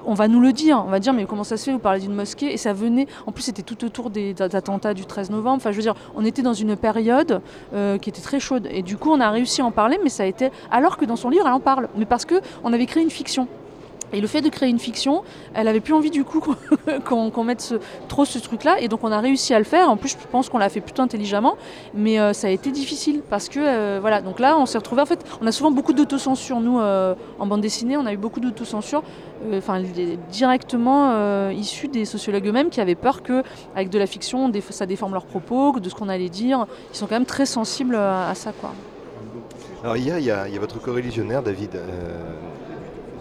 [0.05, 0.83] on, va nous le dire.
[0.85, 3.07] On va dire, mais comment ça se fait, vous parlez d'une mosquée Et ça venait,
[3.25, 5.57] en plus, c'était tout autour des, attentats du 13 novembre.
[5.57, 7.41] Enfin, je veux dire, on était dans une période
[7.73, 8.67] euh, qui était très chaude.
[8.71, 10.51] Et du coup, on a réussi à en parler, mais ça a été.
[10.71, 11.89] Alors que dans son livre, elle en parle.
[11.97, 13.47] Mais parce qu'on avait créé une fiction.
[14.13, 15.23] Et le fait de créer une fiction,
[15.55, 16.39] elle avait plus envie du coup
[17.05, 17.73] qu'on mette
[18.07, 18.79] trop ce truc-là.
[18.79, 19.89] Et donc on a réussi à le faire.
[19.89, 21.55] En plus, je pense qu'on l'a fait plutôt intelligemment.
[21.95, 24.21] Mais euh, ça a été difficile parce que euh, voilà.
[24.21, 25.01] Donc là, on s'est retrouvé.
[25.01, 27.97] En fait, on a souvent beaucoup d'autocensure nous euh, en bande dessinée.
[27.97, 29.03] On a eu beaucoup d'autocensure,
[29.53, 29.81] enfin
[30.31, 33.43] directement issus des sociologues eux-mêmes qui avaient peur que
[33.75, 36.65] avec de la fiction, ça déforme leurs propos, de ce qu'on allait dire.
[36.91, 38.71] Ils sont quand même très sensibles à, ça, quoi.
[39.83, 41.77] Alors il y, y, a votre co-religionnaire David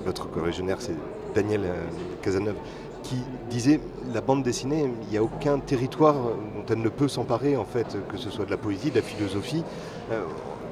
[0.05, 0.95] votre corrigionnaire, c'est
[1.35, 1.85] Daniel euh,
[2.23, 2.57] Casaneuve,
[3.03, 3.17] qui
[3.51, 3.81] disait
[4.13, 7.97] la bande dessinée, il n'y a aucun territoire dont elle ne peut s'emparer, en fait,
[8.09, 9.65] que ce soit de la poésie, de la philosophie.
[10.11, 10.23] Euh,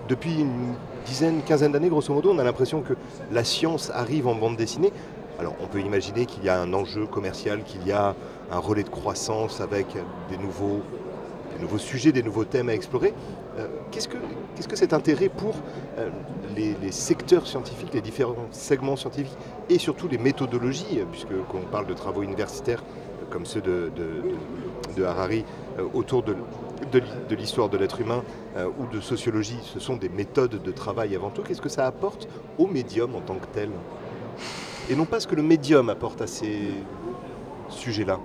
[0.08, 0.74] depuis une
[1.06, 2.94] dizaine, quinzaine d'années, grosso modo, on a l'impression que
[3.32, 4.92] la science arrive en bande dessinée.
[5.38, 8.14] Alors, on peut imaginer qu'il y a un enjeu commercial, qu'il y a
[8.50, 9.86] un relais de croissance avec
[10.28, 10.82] des nouveaux
[11.78, 13.14] sujets, des nouveaux thèmes à explorer.
[13.60, 14.16] Euh, qu'est-ce, que,
[14.56, 15.54] qu'est-ce que cet intérêt pour
[16.56, 19.36] les, secteurs scientifiques, les différents segments scientifiques
[19.68, 22.82] et surtout les méthodologies, puisque quand on parle de travaux universitaires
[23.30, 23.90] comme ceux de,
[25.04, 25.44] Harari
[25.78, 26.34] euh, autour de,
[27.30, 28.22] l'histoire de l'être humain
[28.56, 31.42] euh, ou de sociologie, ce sont des méthodes de travail avant tout.
[31.42, 33.70] Qu'est-ce que ça apporte au médium en tant que tel?
[34.90, 36.72] Et non pas ce que le médium apporte à ces
[37.68, 38.18] sujets-là?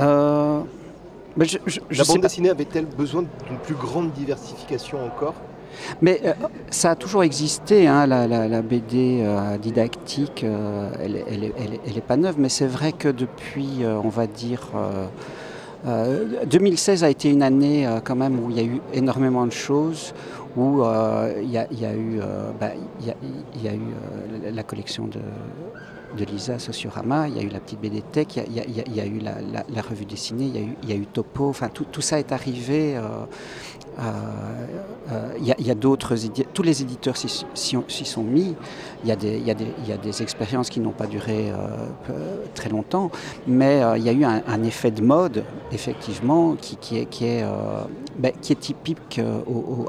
[0.00, 0.62] Euh,
[1.36, 5.34] la bande dessinée avait-elle besoin d'une plus grande diversification encore?
[6.02, 6.32] Mais euh,
[6.70, 12.48] ça a toujours existé, hein, la, BD euh, didactique, euh, elle n'est pas neuve, mais
[12.48, 14.70] c'est vrai que depuis, on va dire,
[16.46, 20.14] 2016 a été une année quand même où il y a eu énormément de choses,
[20.56, 20.82] où
[21.42, 22.20] il y, a eu,
[24.52, 25.20] la collection de,
[26.22, 29.82] Lisa Sociorama, il y a eu la petite BD Tech, il y, a, eu la,
[29.82, 30.50] revue dessinée,
[30.82, 32.96] il y a eu, Topo, enfin tout, ça est arrivé
[33.96, 36.16] il euh, euh, y a, d'autres
[36.52, 38.54] tous les éditeurs s'y sont mis.
[39.04, 43.10] Il y, a des expériences qui n'ont pas duré euh, très longtemps,
[43.46, 46.56] mais il y a eu un, effet de mode, effectivement,
[48.18, 49.20] ben, qui est typique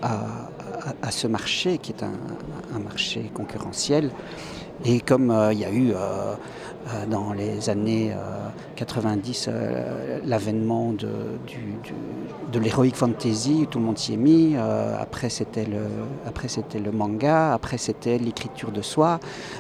[0.02, 4.12] à, ce marché, qui est un, marché concurrentiel.
[4.84, 5.94] Et comme il y a eu
[7.10, 8.14] dans les années
[8.76, 9.50] 90
[10.26, 11.08] l'avènement de,
[12.56, 14.54] de l'heroic fantasy, tout le monde s'y est mis.
[14.56, 17.54] Euh, après, c'était le, le manga.
[17.54, 19.20] Après, c'était l'écriture de soi.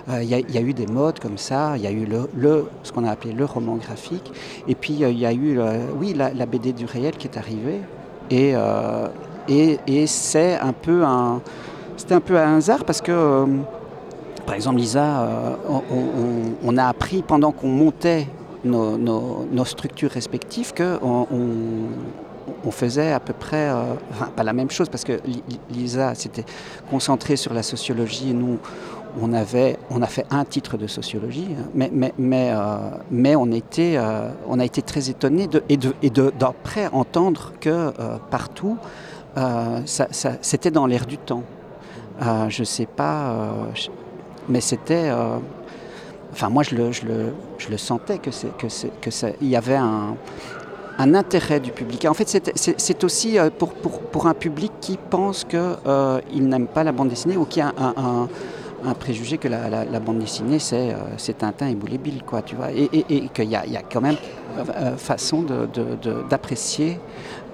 [0.09, 1.73] Euh, il y, a eu des modes comme ça.
[1.77, 4.31] Il y a eu le, ce qu'on a appelé le roman graphique.
[4.67, 5.59] Et puis, il y a eu,
[5.99, 7.81] oui, la, BD du réel qui est arrivée.
[8.29, 9.07] Et, euh,
[9.47, 11.41] et, c'est un peu un,
[11.97, 13.45] c'était un peu un hasard parce que,
[14.45, 15.57] par exemple, Lisa,
[16.63, 18.27] on, a appris pendant qu'on montait
[18.63, 21.27] nos, structures respectives qu'on
[22.65, 25.19] on faisait à peu près, euh, enfin pas la même chose parce que
[25.69, 26.45] Lisa s'était
[26.89, 28.57] concentrée sur la sociologie et nous
[29.21, 31.69] on avait, on a fait un titre de sociologie, hein.
[31.73, 36.87] mais, mais, mais, euh, on, était, euh, on a été très étonnés de, et, d'après
[36.87, 37.93] entendre que
[38.29, 38.77] partout,
[40.35, 41.43] c'était dans l'air du temps.
[42.19, 43.53] je ne sais pas,
[44.49, 45.09] mais c'était
[46.31, 49.09] enfin moi je le, je le, je le sentais que c'est que c'est que
[49.41, 50.15] il y avait un,
[50.97, 52.05] un intérêt du public.
[52.05, 56.67] En fait, c'est aussi euh, pour, pour, pour, un public qui pense qu'il euh, n'aime
[56.67, 58.27] pas la bande dessinée ou qui a un,
[58.85, 62.71] un préjugé que la, bande dessinée, c'est euh, Tintin et Boulet Bill, quoi, tu vois.
[62.71, 64.15] Et, et- et qu'il y a, y a quand même
[64.57, 65.43] euh, euh, façon
[66.29, 66.99] d'apprécier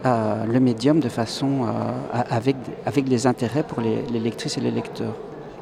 [0.05, 4.61] euh, le médium de façon euh, avec, avec des intérêts pour les, les lectrices et
[4.61, 5.15] les lecteurs.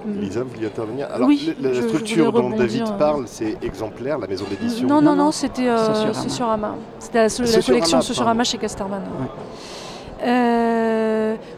[0.07, 2.97] Lisa, vous vouliez intervenir Alors, Oui, la je- je structure dont David euh.
[2.97, 4.87] parle, c'est exemplaire, la maison d'édition.
[4.87, 5.31] Non, non, Non, non, non.
[5.31, 6.75] c'était euh, Sociorama.
[6.99, 8.43] C'était la, la Sociorama, collection pardon.
[8.43, 9.01] Chez Casterman.
[9.01, 10.25] Ouais.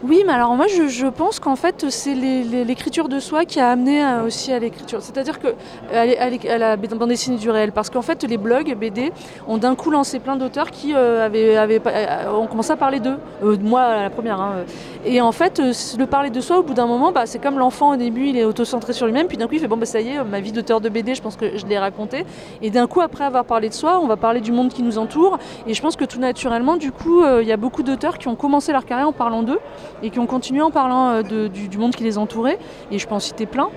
[0.04, 4.04] Oui, mais alors moi je, pense qu'en fait c'est l'écriture de soi qui a amené
[4.04, 5.00] euh, aussi à l'écriture.
[5.00, 5.54] C'est-à-dire que
[5.94, 9.12] à, la bande dessinée du réel, parce qu'en fait les blogs BD
[9.46, 13.16] ont d'un coup lancé plein d'auteurs qui euh, avaient, euh, ont commencé à parler d'eux.
[13.60, 14.40] Moi la première.
[14.40, 14.64] hein.
[15.04, 17.92] Et en fait le parler de soi au bout d'un moment, bah, c'est comme l'enfant
[17.92, 20.00] au début, il est autocentré sur lui-même, puis d'un coup il fait bon bah ça
[20.00, 22.26] y est, ma vie d'auteur de BD, je pense que je l'ai raconté.
[22.60, 24.98] Et d'un coup après avoir parlé de soi, on va parler du monde qui nous
[24.98, 25.38] entoure.
[25.68, 28.34] Et je pense que tout naturellement, du coup, il y a beaucoup d'auteurs qui ont
[28.34, 29.60] commencé leur carrière en parlant d'eux
[30.02, 32.58] et qui ont continué en parlant euh, du monde qui les entourait.
[32.90, 33.68] Et je peux en citer plein.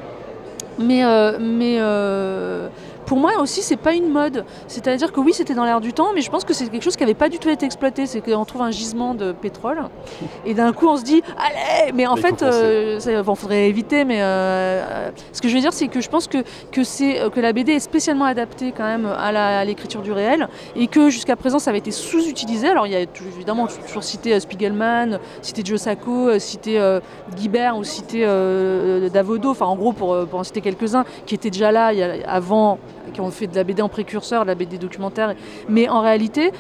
[0.78, 2.68] Mais, euh, mais euh,
[3.06, 4.46] pour moi aussi, c'est pas une mode.
[4.68, 6.96] C'est-à-dire que oui, c'était dans l'air du temps, mais je pense que c'est quelque chose
[6.96, 8.06] qui n'avait pas du tout été exploité.
[8.06, 9.84] C'est qu'on trouve un gisement de pétrole
[10.46, 14.06] et d'un coup on se dit allez Mais en fait, euh, ça- bon, faudrait éviter.
[14.06, 16.40] Mais euh, ce que je veux dire, c'est que je pense que,
[16.72, 20.88] que, c'est, que la BD est spécialement adaptée quand même à, l'écriture du réel et
[20.88, 22.68] que jusqu'à présent ça avait été sous-utilisé.
[22.70, 23.02] Alors il y a
[23.36, 27.00] évidemment toujours cité euh, Spiegelman, cité Joe Sacco, euh, cité euh,
[27.36, 28.26] Guibert ou cité
[29.12, 32.04] Davodo, enfin en gros pour, pour en citer quelques-uns qui étaient déjà là il y
[32.04, 32.78] a- avant,
[33.16, 35.34] qui ont fait de la BD en précurseur, de la BD documentaire.
[35.70, 36.52] Mais en réalité,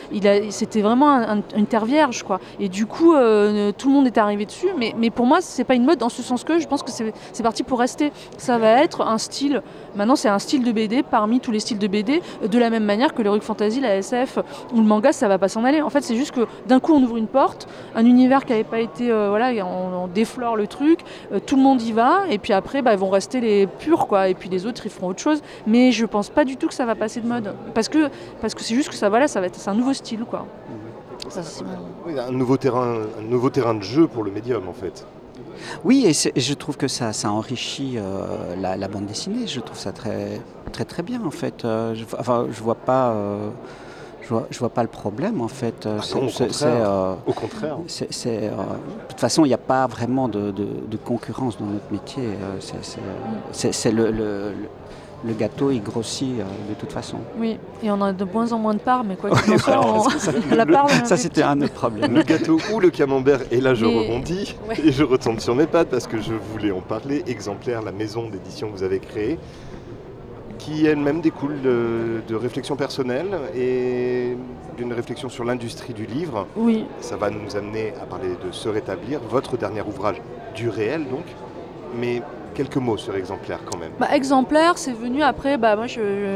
[0.49, 2.39] c'était vraiment un- un- une terre vierge quoi.
[2.61, 4.69] Et du coup, euh, tout le monde est arrivé dessus.
[4.77, 7.43] Mais, pour moi, c'est pas une mode dans ce sens que je pense que c'est
[7.43, 8.11] parti pour rester.
[8.37, 9.61] Ça va être un style.
[9.95, 12.69] Maintenant, c'est un style de BD parmi tous les styles de BD, euh, de la
[12.69, 14.39] même manière que l'heroic fantasy, la SF
[14.73, 15.81] ou le manga, ça va pas s'en aller.
[15.81, 18.63] En fait, c'est juste que d'un coup, on ouvre une porte, un univers qui n'avait
[18.63, 20.99] pas été, euh, voilà, on, on déflore le truc,
[21.31, 24.08] euh, tout le monde y va, et puis après, bah, ils vont rester les purs,
[24.08, 24.29] quoi.
[24.29, 25.41] Et puis les autres, ils feront autre chose.
[25.67, 28.10] Mais je pense pas du tout que ça va passer de mode, parce que
[28.41, 30.45] parce que c'est juste que ça, voilà, ça va être, c'est un nouveau style, quoi.
[31.29, 31.41] Ça,
[32.05, 35.05] Oui, un nouveau terrain, un nouveau terrain de jeu pour le médium en fait.
[35.83, 39.47] Oui, et, je trouve que ça, ça enrichit euh, la, la bande dessinée.
[39.47, 40.39] Je trouve ça très,
[40.71, 41.65] très, très bien en fait.
[41.65, 43.49] Euh, je, enfin, je vois pas, euh,
[44.21, 45.85] je vois, je vois pas le problème en fait.
[45.87, 46.89] Ah non, au contraire.
[46.91, 47.77] euh, Au contraire.
[48.27, 51.91] euh, de toute façon, il n'y a pas vraiment de, de- de concurrence dans notre
[51.91, 52.23] métier.
[52.23, 52.99] Euh, c'est- c'est-
[53.51, 54.69] c'est c'est le, le- le-
[55.25, 57.17] le gâteau, il grossit euh, de toute façon.
[57.38, 59.79] Oui, et on a de moins en moins de parts, mais quoi qu'il en soit,
[59.85, 60.89] on- que ça- la le- part.
[61.05, 62.13] Ça, c'était un autre problème.
[62.13, 64.75] Le gâteau ou le camembert, et là je Mais- rebondis Ouais.
[64.83, 67.23] et je retombe sur mes pattes parce que je voulais en parler.
[67.27, 69.39] Exemplaire, la maison d'édition que vous avez créée,
[70.57, 74.38] qui elle-même découle de, de réflexions personnelles et
[74.77, 76.47] d'une réflexion sur l'industrie du livre.
[76.55, 80.21] Oui, Ça va nous amener à parler de Se rétablir, votre dernier ouvrage
[80.55, 81.25] du réel donc.
[81.99, 82.21] Mais
[82.55, 83.91] quelques mots sur exemplaire quand même.
[83.99, 85.85] Bah, exemplaire, c'est venu après, bah, moi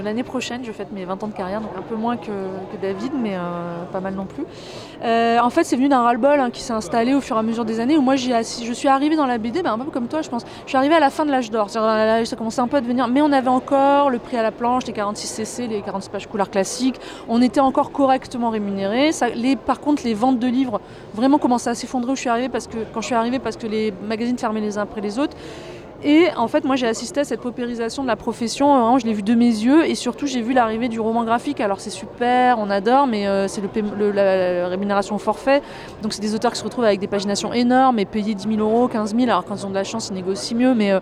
[0.04, 2.32] l'année prochaine, je fête mes 20 ans de carrière, donc un peu moins que,
[2.82, 3.40] David, mais euh,
[3.92, 4.44] pas mal non plus.
[5.04, 7.42] Euh, en fait, c'est venu d'un ras-le-bol hein, qui s'est installé au fur et à
[7.42, 9.90] mesure des années, où moi assis- je suis arrivée dans la BD, bah, un peu
[9.90, 10.46] comme toi, je pense.
[10.66, 13.08] Je suis arrivée à la fin de l'âge d'or, ça commençait un peu à devenir,
[13.08, 16.28] mais on avait encore le prix à la planche, les 46 cc, les 46 pages
[16.28, 19.12] couleurs classiques, on était encore correctement rémunérés.
[19.66, 20.82] Par contre, les ventes de livres
[21.14, 23.68] vraiment commençaient à s'effondrer je suis arrivée, parce que, quand je suis arrivée, parce que
[23.68, 25.36] les magazines fermaient les uns après les autres.
[26.04, 28.98] Et en fait, moi, j'ai assisté à cette paupérisation de la profession.
[29.00, 29.86] Je l'ai vu de mes yeux.
[29.86, 31.60] Et surtout, j'ai vu l'arrivée du roman graphique.
[31.60, 35.62] Alors, c'est super, on adore, mais euh, c'est le, la, la rémunération forfait.
[36.02, 38.60] Donc, c'est des auteurs qui se retrouvent avec des paginations énormes et payés 10 000
[38.62, 39.24] euros, 15 000.
[39.30, 40.74] Alors, quand ils ont de la chance, ils négocient mieux.
[40.74, 41.00] Mais euh,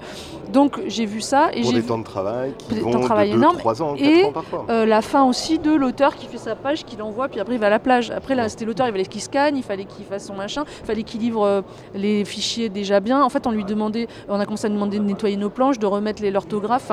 [0.51, 1.49] donc, j'ai vu ça.
[1.53, 3.57] Et Pour des vu temps de travail qui vont temps de travail de 2, énormes.
[3.57, 4.65] 3 ans, 4 Et, ans parfois.
[4.69, 7.59] euh, la fin aussi de l'auteur qui fait sa page, qui l'envoie, puis après il
[7.59, 8.09] va à la plage.
[8.11, 10.85] Après là, c'était l'auteur, il fallait qu'il scanne, il fallait qu'il fasse son machin, il
[10.85, 13.21] fallait qu'il livre les fichiers déjà bien.
[13.23, 15.85] En fait, on lui demandait, on a commencé à lui de nettoyer nos planches, de
[15.85, 16.91] remettre les- l'orthographe.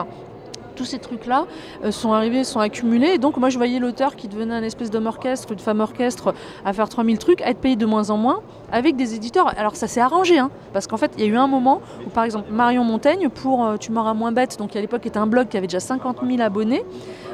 [0.76, 1.46] Tous ces trucs-là
[1.85, 3.18] euh, sont arrivés, sont accumulés.
[3.18, 6.72] Donc, moi, je voyais l'auteur qui devenait un espèce d'homme orchestre, une femme orchestre, à
[6.72, 8.40] faire 3000 trucs, à être payé de moins en moins,
[8.72, 9.53] avec des éditeurs.
[9.57, 12.11] Alors, ça s'est arrangé, hein, parce qu'en fait, il y a eu un moment où,
[12.11, 15.18] par exemple, Marion Montaigne, pour euh, Tu m'auras moins bête, donc qui à l'époque était
[15.18, 16.85] un blog qui avait déjà 50 000 abonnés,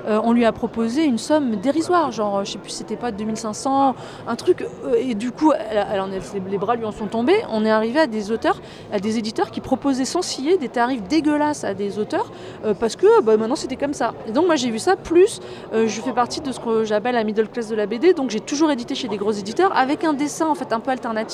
[0.06, 3.12] euh, on lui a proposé une somme dérisoire, genre, euh, je sais plus, c'était pas
[3.12, 3.94] 2500,
[4.26, 4.64] un truc.
[4.98, 5.52] et du coup,
[6.50, 7.42] les bras lui en sont tombés.
[7.50, 8.60] On est arrivé à des auteurs,
[8.92, 12.30] à des éditeurs qui proposaient sans scier des tarifs dégueulasses à des auteurs,
[12.78, 14.14] parce que bah, maintenant c'était comme ça.
[14.26, 15.40] Et donc, moi j'ai vu ça, plus
[15.72, 18.40] je fais partie de ce que j'appelle la middle class de la BD, donc j'ai
[18.40, 21.29] toujours édité chez des gros éditeurs avec un dessin en fait un peu alternatif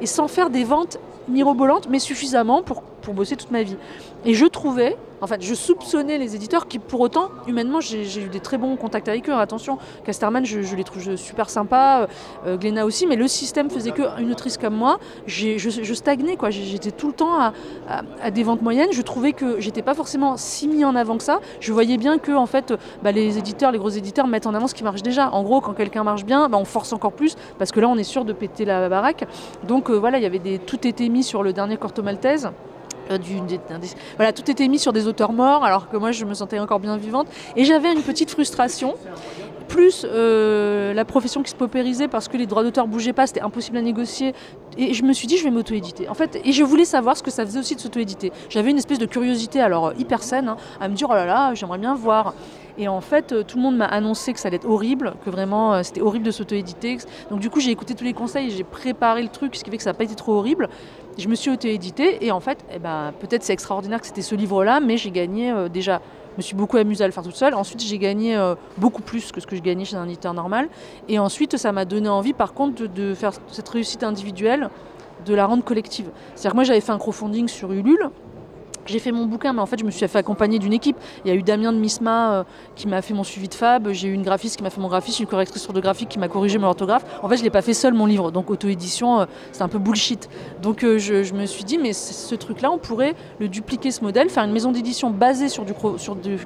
[0.00, 3.76] et sans faire des ventes mirobolantes, mais suffisamment pour pour bosser toute ma vie.
[4.24, 8.28] Et je trouvais, en fait, je soupçonnais les éditeurs qui, pour autant, humainement, j'ai eu
[8.28, 9.32] des très bons contacts avec eux.
[9.32, 12.08] Attention, Casterman, je, les trouve super sympas,
[12.46, 16.50] euh, Glénat aussi, mais le système faisait qu'une autrice comme moi, je, je, stagnais, quoi.
[16.50, 18.90] J'étais tout le temps à, des ventes moyennes.
[18.90, 21.38] Je trouvais que j'étais pas forcément si mis en avant que ça.
[21.60, 24.66] Je voyais bien que, en fait, bah, les éditeurs, les gros éditeurs mettent en avant
[24.66, 25.30] ce qui marche déjà.
[25.30, 27.96] En gros, quand quelqu'un marche bien, bah, on force encore plus, parce que là, on
[27.96, 29.28] est sûr de péter la baraque.
[29.68, 32.48] Donc euh, voilà, il y avait des, tout était mis sur le dernier Corto Maltese.
[33.10, 33.18] Euh,
[34.16, 36.80] voilà, tout était mis sur des auteurs morts, alors que moi je me sentais encore
[36.80, 37.28] bien vivante.
[37.56, 38.94] Et j'avais une petite frustration,
[39.68, 43.40] plus euh, la profession qui se paupérisait parce que les droits d'auteur bougeaient pas, c'était
[43.40, 44.34] impossible à négocier.
[44.78, 46.08] Et je me suis dit, je vais m'auto-éditer.
[46.08, 48.32] En fait, et je voulais savoir ce que ça faisait aussi de s'auto-éditer.
[48.50, 51.54] J'avais une espèce de curiosité, alors hyper saine, hein, à me dire, oh là là,
[51.54, 52.34] j'aimerais bien voir.
[52.78, 55.30] Et en fait, euh, tout le monde m'a annoncé que ça allait être horrible, que
[55.30, 56.98] vraiment c'était horrible de s'auto-éditer.
[57.30, 59.78] Donc du coup, j'ai écouté tous les conseils, j'ai préparé le truc, ce qui fait
[59.78, 60.68] que ça n'a pas été trop horrible.
[61.18, 64.34] Je me suis auto-édité et en fait, eh ben, peut-être c'est extraordinaire que c'était ce
[64.34, 66.02] livre-là, mais j'ai gagné euh, déjà.
[66.32, 67.54] Je me suis beaucoup amusée à le faire toute seule.
[67.54, 70.68] Ensuite, j'ai gagné euh, beaucoup plus que ce que je gagnais chez un éditeur normal.
[71.08, 74.68] Et ensuite, ça m'a donné envie, par contre, de, faire cette réussite individuelle,
[75.24, 76.10] de la rendre collective.
[76.34, 78.10] C'est-à-dire que moi, j'avais fait un crowdfunding sur Ulule
[78.86, 80.96] j'ai fait mon bouquin, mais en fait, je me suis fait accompagner d'une équipe.
[81.24, 82.44] Il y a eu Damien de Misma euh,
[82.74, 84.88] qui m'a fait mon suivi de fab, j'ai eu une graphiste qui m'a fait mon
[84.88, 87.04] graphisme, une correctrice graphique qui m'a corrigé mon orthographe.
[87.22, 89.68] En fait, je ne l'ai pas fait seul mon livre, donc auto-édition, euh, c'est un
[89.68, 90.28] peu bullshit.
[90.62, 94.30] Donc euh, je, me suis dit, mais ce truc-là, on pourrait le dupliquer ce modèle,
[94.30, 96.38] faire une maison d'édition basée sur du, sur du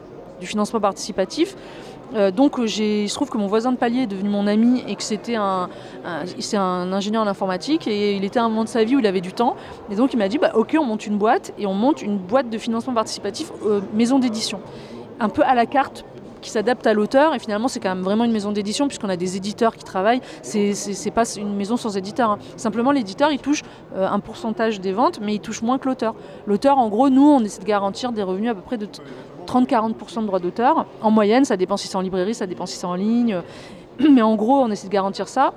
[0.42, 1.56] financement participatif
[2.14, 4.82] euh, donc euh, il se trouve que mon voisin de palier est devenu mon ami
[4.86, 5.68] et que c'était un,
[6.38, 8.98] c'est un ingénieur en informatique et il était à un moment de sa vie où
[8.98, 9.56] il avait du temps.
[9.90, 12.18] Et donc il m'a dit bah, ok on monte une boîte et on monte une
[12.18, 14.60] boîte de financement participatif euh, maison d'édition.
[15.20, 16.04] Un peu à la carte
[16.40, 19.16] qui s'adapte à l'auteur et finalement c'est quand même vraiment une maison d'édition puisqu'on a
[19.16, 22.38] des éditeurs qui travaillent c'est, pas une maison sans éditeur hein.
[22.56, 23.60] simplement l'éditeur il touche
[23.94, 26.14] un pourcentage des ventes mais il touche moins que l'auteur
[26.46, 28.88] l'auteur en gros nous on essaie de garantir des revenus à peu près de
[29.50, 30.86] 30-40% de droits d'auteur.
[31.02, 33.40] En moyenne, ça dépend si c'est en librairie, ça dépend si c'est en ligne.
[34.10, 35.52] Mais en gros, on essaie de garantir ça.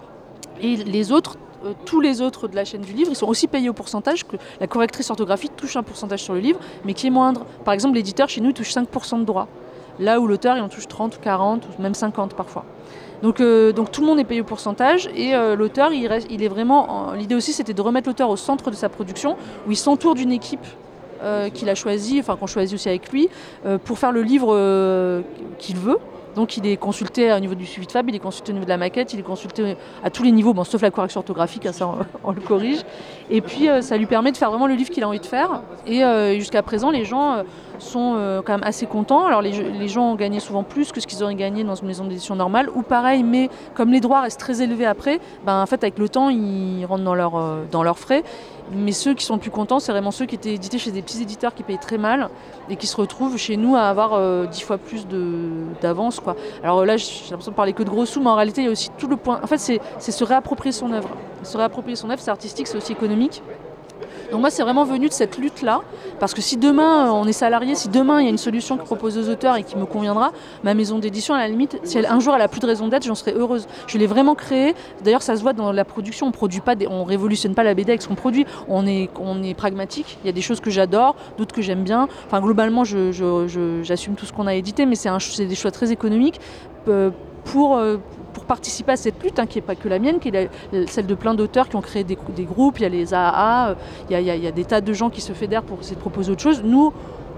[0.62, 3.48] Et les autres, euh, tous les autres de la chaîne du livre, ils sont aussi
[3.48, 7.08] payés au pourcentage que la correctrice orthographique touche un pourcentage sur le livre, mais qui
[7.08, 7.46] est moindre.
[7.66, 9.48] Par exemple, l'éditeur chez nous il touche 5% de droits,
[10.00, 12.66] là où l'auteur il en touche 30 ou 40 ou même 50 parfois.
[13.22, 16.44] Donc, euh, donc tout le monde est payé au pourcentage et euh, l'auteur, il, il,
[16.44, 17.14] est vraiment.
[17.14, 20.32] L'idée aussi, c'était de remettre l'auteur au centre de sa production, où il s'entoure d'une
[20.32, 20.66] équipe
[21.54, 23.30] qu'il a choisi, enfin qu'on choisit aussi avec lui,
[23.66, 25.22] euh, pour faire le livre euh,
[25.60, 25.98] qu'il veut.
[26.36, 28.66] Donc il est consulté au niveau du suivi de Fab, il est consulté au niveau
[28.66, 31.68] de la maquette, il est consulté à tous les niveaux, bon, sauf la correction orthographique,
[31.68, 31.88] hein, ça
[32.24, 32.80] on, le corrige.
[33.30, 35.62] Et puis ça lui permet de faire vraiment le livre qu'il a envie de faire.
[35.86, 36.02] Et
[36.40, 37.44] jusqu'à présent, les gens
[37.78, 39.28] sont quand même assez contents.
[39.28, 42.04] Alors les, gens ont gagné souvent plus que ce qu'ils auraient gagné dans une maison
[42.06, 45.84] d'édition normale, ou pareil, mais comme les droits restent très élevés après, ben, en fait
[45.84, 48.24] avec le temps ils rentrent dans, leur, dans leurs frais.
[48.76, 51.22] Mais ceux qui sont plus contents, c'est vraiment ceux qui étaient édités chez des petits
[51.22, 52.30] éditeurs qui payent très mal
[52.70, 55.06] et qui se retrouvent chez nous à avoir euh, dix fois plus
[55.82, 56.22] d'avance.
[56.64, 58.68] Alors là, j'ai l'impression de parler que de gros sous, mais en réalité, il y
[58.68, 59.40] a aussi tout le point.
[59.44, 61.10] En fait, c'est se réapproprier son œuvre.
[61.44, 63.42] Se réapproprier son œuvre, c'est artistique, c'est aussi économique.
[64.32, 65.82] Donc moi, c'est vraiment venu de cette lutte-là,
[66.20, 68.78] parce que si demain euh, on est salarié, si demain il y a une solution
[68.78, 70.32] qui propose aux auteurs et qui me conviendra,
[70.64, 72.88] ma maison d'édition, à la limite, si elle, un jour elle a plus de raison
[72.88, 73.68] d'être, j'en serais heureuse.
[73.88, 74.76] Je l'ai vraiment créée.
[75.04, 76.28] D'ailleurs, ça se voit dans la production.
[76.28, 76.76] On produit pas,
[77.06, 78.46] révolutionne pas la BD avec ce qu'on produit.
[78.68, 79.10] On est,
[79.56, 80.18] pragmatique.
[80.24, 82.08] Il y a des choses que j'adore, d'autres que j'aime bien.
[82.26, 86.40] Enfin, globalement, j'assume tout ce qu'on a édité, mais c'est des choix très économiques.
[86.88, 87.12] Euh,
[87.46, 87.98] pour, euh,
[88.34, 90.50] pour participer à cette lutte, hein, qui n'est pas que la mienne, qui est
[90.88, 93.76] celle de plein d'auteurs qui ont créé des, groupes, il y a les AAA, euh,
[94.10, 96.42] il y, a, des tas de gens qui se fédèrent pour essayer de proposer autre
[96.42, 96.62] chose.
[96.64, 96.92] Nous,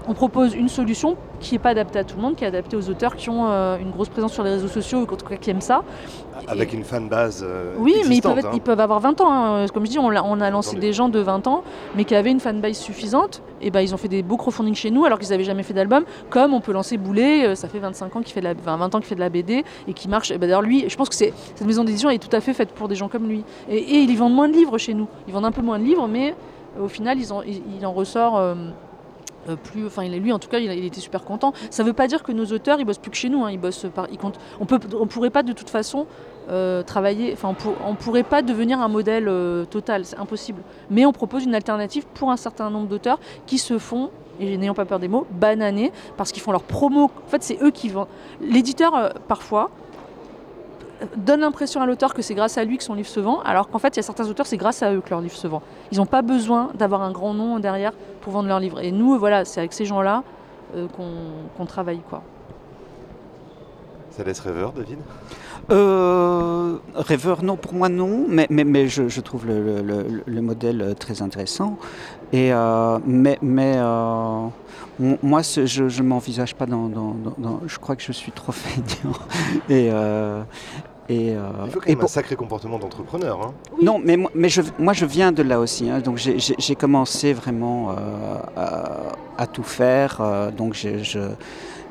[0.08, 2.76] on propose une solution qui n'est pas adaptée à tout le monde, qui est adaptée
[2.76, 5.26] aux auteurs qui ont euh, une grosse présence sur les réseaux sociaux, ou en tout
[5.26, 5.82] cas qui aiment ça.
[6.48, 7.44] Avec une fan base.
[7.46, 8.50] Euh, oui, mais ils peuvent, hein.
[8.54, 9.32] ils peuvent, avoir 20 ans.
[9.32, 9.66] Hein.
[9.72, 11.62] Comme je dis, on a, on a lancé des gens de 20 ans,
[11.96, 13.42] mais qui avaient une fan base suffisante.
[13.60, 15.74] Et ben, ils ont fait des beaux crowdfunding chez nous, alors qu'ils n'avaient jamais fait
[15.74, 16.04] d'album.
[16.30, 18.94] Comme on peut lancer Boulet, euh, ça fait 25 ans qu'il fait de la, 20
[18.94, 20.30] ans qu'il fait de la BD et qui marche.
[20.30, 22.88] Ben, d'ailleurs, lui, je pense que cette maison d'édition est tout à fait faite pour
[22.88, 23.44] des gens comme lui.
[23.68, 25.08] Et, ils vendent moins de livres chez nous.
[25.26, 26.34] Ils vendent un peu moins de livres, mais
[26.80, 28.36] au final, ils il en ressort.
[28.36, 28.54] Euh,
[29.54, 31.52] plus, enfin lui en tout cas il, était super content.
[31.70, 33.54] Ça ne veut pas dire que nos auteurs ils bossent plus que chez nous, hein.
[33.56, 34.18] bossent par, ils
[34.60, 36.06] on peut, on pourrait pas de toute façon
[36.48, 37.36] euh, travailler,
[37.84, 40.62] on, pourrait pas devenir un modèle euh, total, c'est impossible.
[40.90, 44.74] Mais on propose une alternative pour un certain nombre d'auteurs qui se font et n'ayant
[44.74, 47.04] pas peur des mots, bananer parce qu'ils font leur promo.
[47.04, 48.08] En fait, c'est eux qui vendent.
[48.40, 49.70] L'éditeur, parfois,
[51.16, 53.68] donne l'impression à l'auteur que c'est grâce à lui que son livre se vend, alors
[53.68, 55.46] qu'en fait, il y a certains auteurs, c'est grâce à eux que leur livre se
[55.46, 55.62] vend.
[55.92, 58.80] Ils n'ont pas besoin d'avoir un grand nom derrière pour vendre leur livre.
[58.80, 60.22] Et nous, voilà, c'est avec ces gens-là
[60.74, 60.86] euh,
[61.56, 62.00] qu'on travaille.
[62.08, 62.22] quoi.
[64.10, 64.98] Ça laisse rêveur, David?
[65.70, 70.40] Euh, rêveur, non, pour moi non, mais, mais, mais je, je trouve le, le, le,
[70.40, 71.76] modèle très intéressant.
[72.32, 74.46] Et, euh, mais mais euh,
[75.22, 79.14] moi, je ne m'envisage pas dans, dans, dans, Je crois que je suis trop feignant.
[79.68, 80.42] Et, euh,
[81.08, 83.40] et, euh, Il faut quand même un sacré comportement d'entrepreneur.
[83.42, 83.54] Hein.
[83.82, 85.90] Non, mais, mais je, moi je viens de là aussi.
[85.90, 87.90] Hein, donc j'ai commencé vraiment
[88.56, 90.20] à, à, tout faire.
[90.56, 91.28] donc je,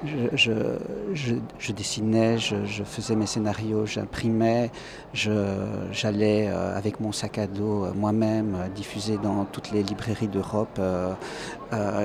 [0.06, 4.72] je dessinais, je, faisais mes scénarios, j'imprimais,
[5.14, 10.28] j'allais euh, avec mon sac à dos euh, moi-même euh, diffuser dans toutes les librairies
[10.28, 10.80] d'Europe.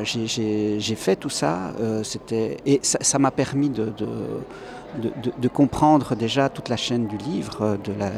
[0.04, 1.72] J'ai fait tout ça,
[2.66, 3.92] et ça m'a permis de,
[5.52, 8.10] comprendre déjà toute la chaîne du livre, euh, de la,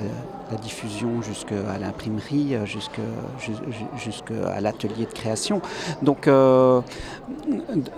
[0.62, 5.62] diffusion jusqu'à l'imprimerie, euh, jusqu'à l'atelier de création.
[6.03, 6.83] Donc, euh,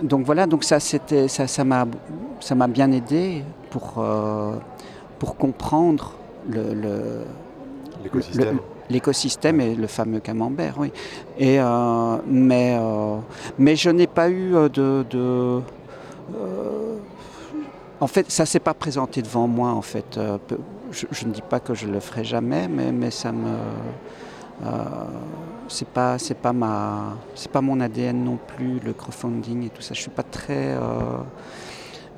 [0.01, 1.85] donc voilà, donc ça c'était ça, ça m'a
[2.39, 4.01] ça m'a bien aidé pour
[5.19, 6.13] pour comprendre
[6.49, 7.25] le,
[8.89, 10.93] l'écosystème et le fameux camembert, oui.
[11.37, 11.59] Et,
[12.25, 12.79] mais,
[13.59, 15.61] mais je n'ai pas eu de, de
[17.99, 19.69] en fait, ça s'est pas présenté devant moi.
[19.71, 20.37] En fait, euh,
[20.91, 23.57] je, ne dis pas que je le ferai jamais, mais, mais ça me
[24.63, 24.69] euh,
[25.67, 29.81] c'est pas c'est pas ma c'est pas mon ADN non plus le crowdfunding et tout
[29.81, 29.93] ça.
[29.93, 31.17] Je suis pas très euh,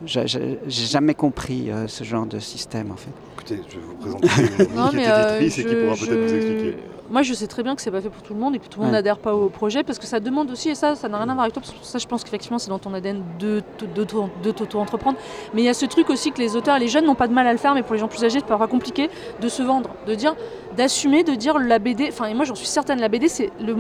[0.06, 3.10] j'ai jamais compris euh, ce genre de système en fait.
[3.34, 4.28] Écoutez, je vais vous présenter
[4.70, 6.78] une non, mais, éditrice et qui pourra peut-être vous expliquer
[7.10, 8.68] moi je sais très bien que c'est pas fait pour tout le monde et que
[8.68, 11.08] tout le monde n'adhère pas au projet parce que ça demande aussi, et ça, ça
[11.08, 12.94] n'a rien à voir avec toi, parce que ça je pense qu'effectivement c'est dans ton
[12.94, 13.62] ADN de,
[13.96, 15.18] de, t'auto-entreprendre.
[15.54, 17.34] Mais il y a ce truc aussi que les auteurs, les jeunes n'ont pas de
[17.34, 19.10] mal à le faire, mais pour les gens plus âgés, c'est parfois compliqué
[19.42, 20.36] de se vendre, de dire,
[20.76, 23.76] d'assumer, de dire la BD, enfin et moi j'en suis certaine, la BD c'est le,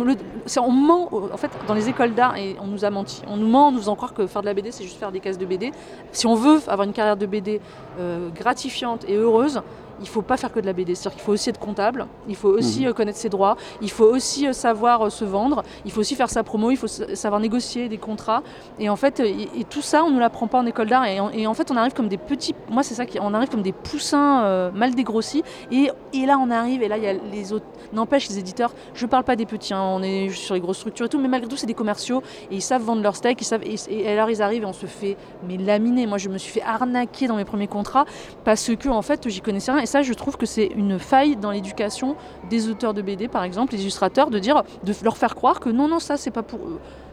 [0.59, 3.47] on ment en fait dans les écoles d'art et on nous a menti, on nous
[3.47, 5.37] ment en nous faisant croire que faire de la BD c'est juste faire des cases
[5.37, 5.71] de BD.
[6.11, 7.61] Si on veut avoir une carrière de BD
[7.99, 9.61] euh, gratifiante et heureuse,
[9.99, 10.95] il ne faut pas faire que de la BD.
[10.95, 12.87] C'est-à-dire qu'il faut aussi être comptable, il faut aussi mhm.
[12.87, 16.15] euh, connaître ses droits, il faut aussi euh, savoir euh, se vendre, il faut aussi
[16.15, 18.43] faire sa promo, il faut savoir négocier des contrats.
[18.79, 21.05] Et en fait, et, tout ça, on ne l'apprend pas en école d'art.
[21.05, 23.61] Et, en fait, on arrive comme des petits, moi c'est ça, qui, on arrive comme
[23.61, 25.43] des poussins mal dégrossis.
[25.71, 27.65] Et, et, là, on arrive, et là, il y a les autres.
[27.93, 30.77] N'empêche, les éditeurs, je ne parle pas des petits, hein, on est sur les grosses
[30.77, 32.21] structures et tout, mais malgré tout, c'est des commerciaux
[32.51, 33.41] et ils savent vendre leur steak.
[33.41, 35.17] Ils savent, et, alors, ils arrivent et on se fait
[35.47, 36.07] mais laminer.
[36.07, 38.05] Moi, je me suis fait arnaquer dans mes premiers contrats
[38.43, 39.81] parce que, en fait, j'y connaissais rien.
[39.87, 42.17] Et ça, je trouve que c'est une faille dans l'éducation
[42.49, 45.69] des auteurs de BD, par exemple, les illustrateurs, de dire, de leur faire croire que
[45.69, 46.59] non, non, ça, c'est pas pour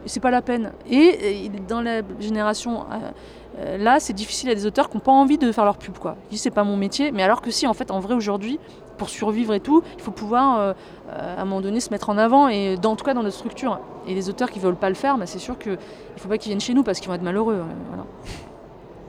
[0.05, 0.73] c'est pas la peine.
[0.91, 3.11] Et, dans la génération euh,
[3.59, 5.97] euh, là, c'est difficile à des auteurs qui n'ont pas envie de faire leur pub,
[5.97, 6.17] quoi.
[6.25, 8.59] Ils disent, c'est pas mon métier, mais alors que si, en fait, en vrai, aujourd'hui,
[8.97, 10.73] pour survivre et tout, il faut pouvoir, euh,
[11.13, 13.37] à un moment donné, se mettre en avant, et dans, en tout cas dans notre
[13.37, 13.79] structure.
[14.05, 15.77] Et les auteurs qui veulent pas le faire, bah, c'est sûr qu'il ne
[16.17, 17.63] faut pas qu'ils viennent chez nous parce qu'ils vont être malheureux.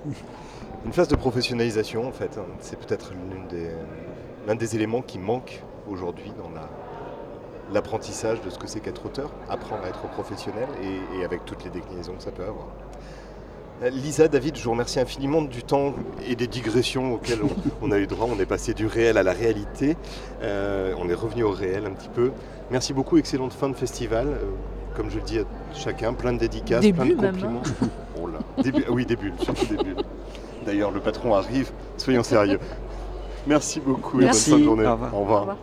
[0.87, 2.39] une phase de professionnalisation en fait.
[2.61, 3.13] C'est peut-être
[4.47, 6.49] l'un des, des, éléments qui manque aujourd'hui dans
[7.75, 10.69] l'apprentissage de ce que c'est qu'être auteur, apprendre à être professionnel
[11.19, 12.69] et, avec toutes les déclinaisons que ça peut avoir.
[13.91, 15.93] Lisa, David, je vous remercie infiniment du temps
[16.27, 17.41] et des digressions auxquelles
[17.83, 18.29] on, a eu droit.
[18.31, 19.97] On est passé du réel à la réalité.
[20.43, 22.31] Euh, on est revenu au réel un petit peu.
[22.71, 24.29] Merci beaucoup, excellente fin de festival.
[24.29, 24.45] Euh,
[24.95, 27.33] comme je le dis à chacun, plein de dédicaces, plein de hein.
[27.33, 27.63] compliments.
[28.23, 28.39] oh là.
[28.63, 29.97] Début, oui, début, surtout début.
[30.67, 32.59] D'ailleurs, le patron arrive, soyons sérieux.
[33.47, 34.87] Merci beaucoup et bonne fin de journée.
[34.87, 35.57] Au revoir.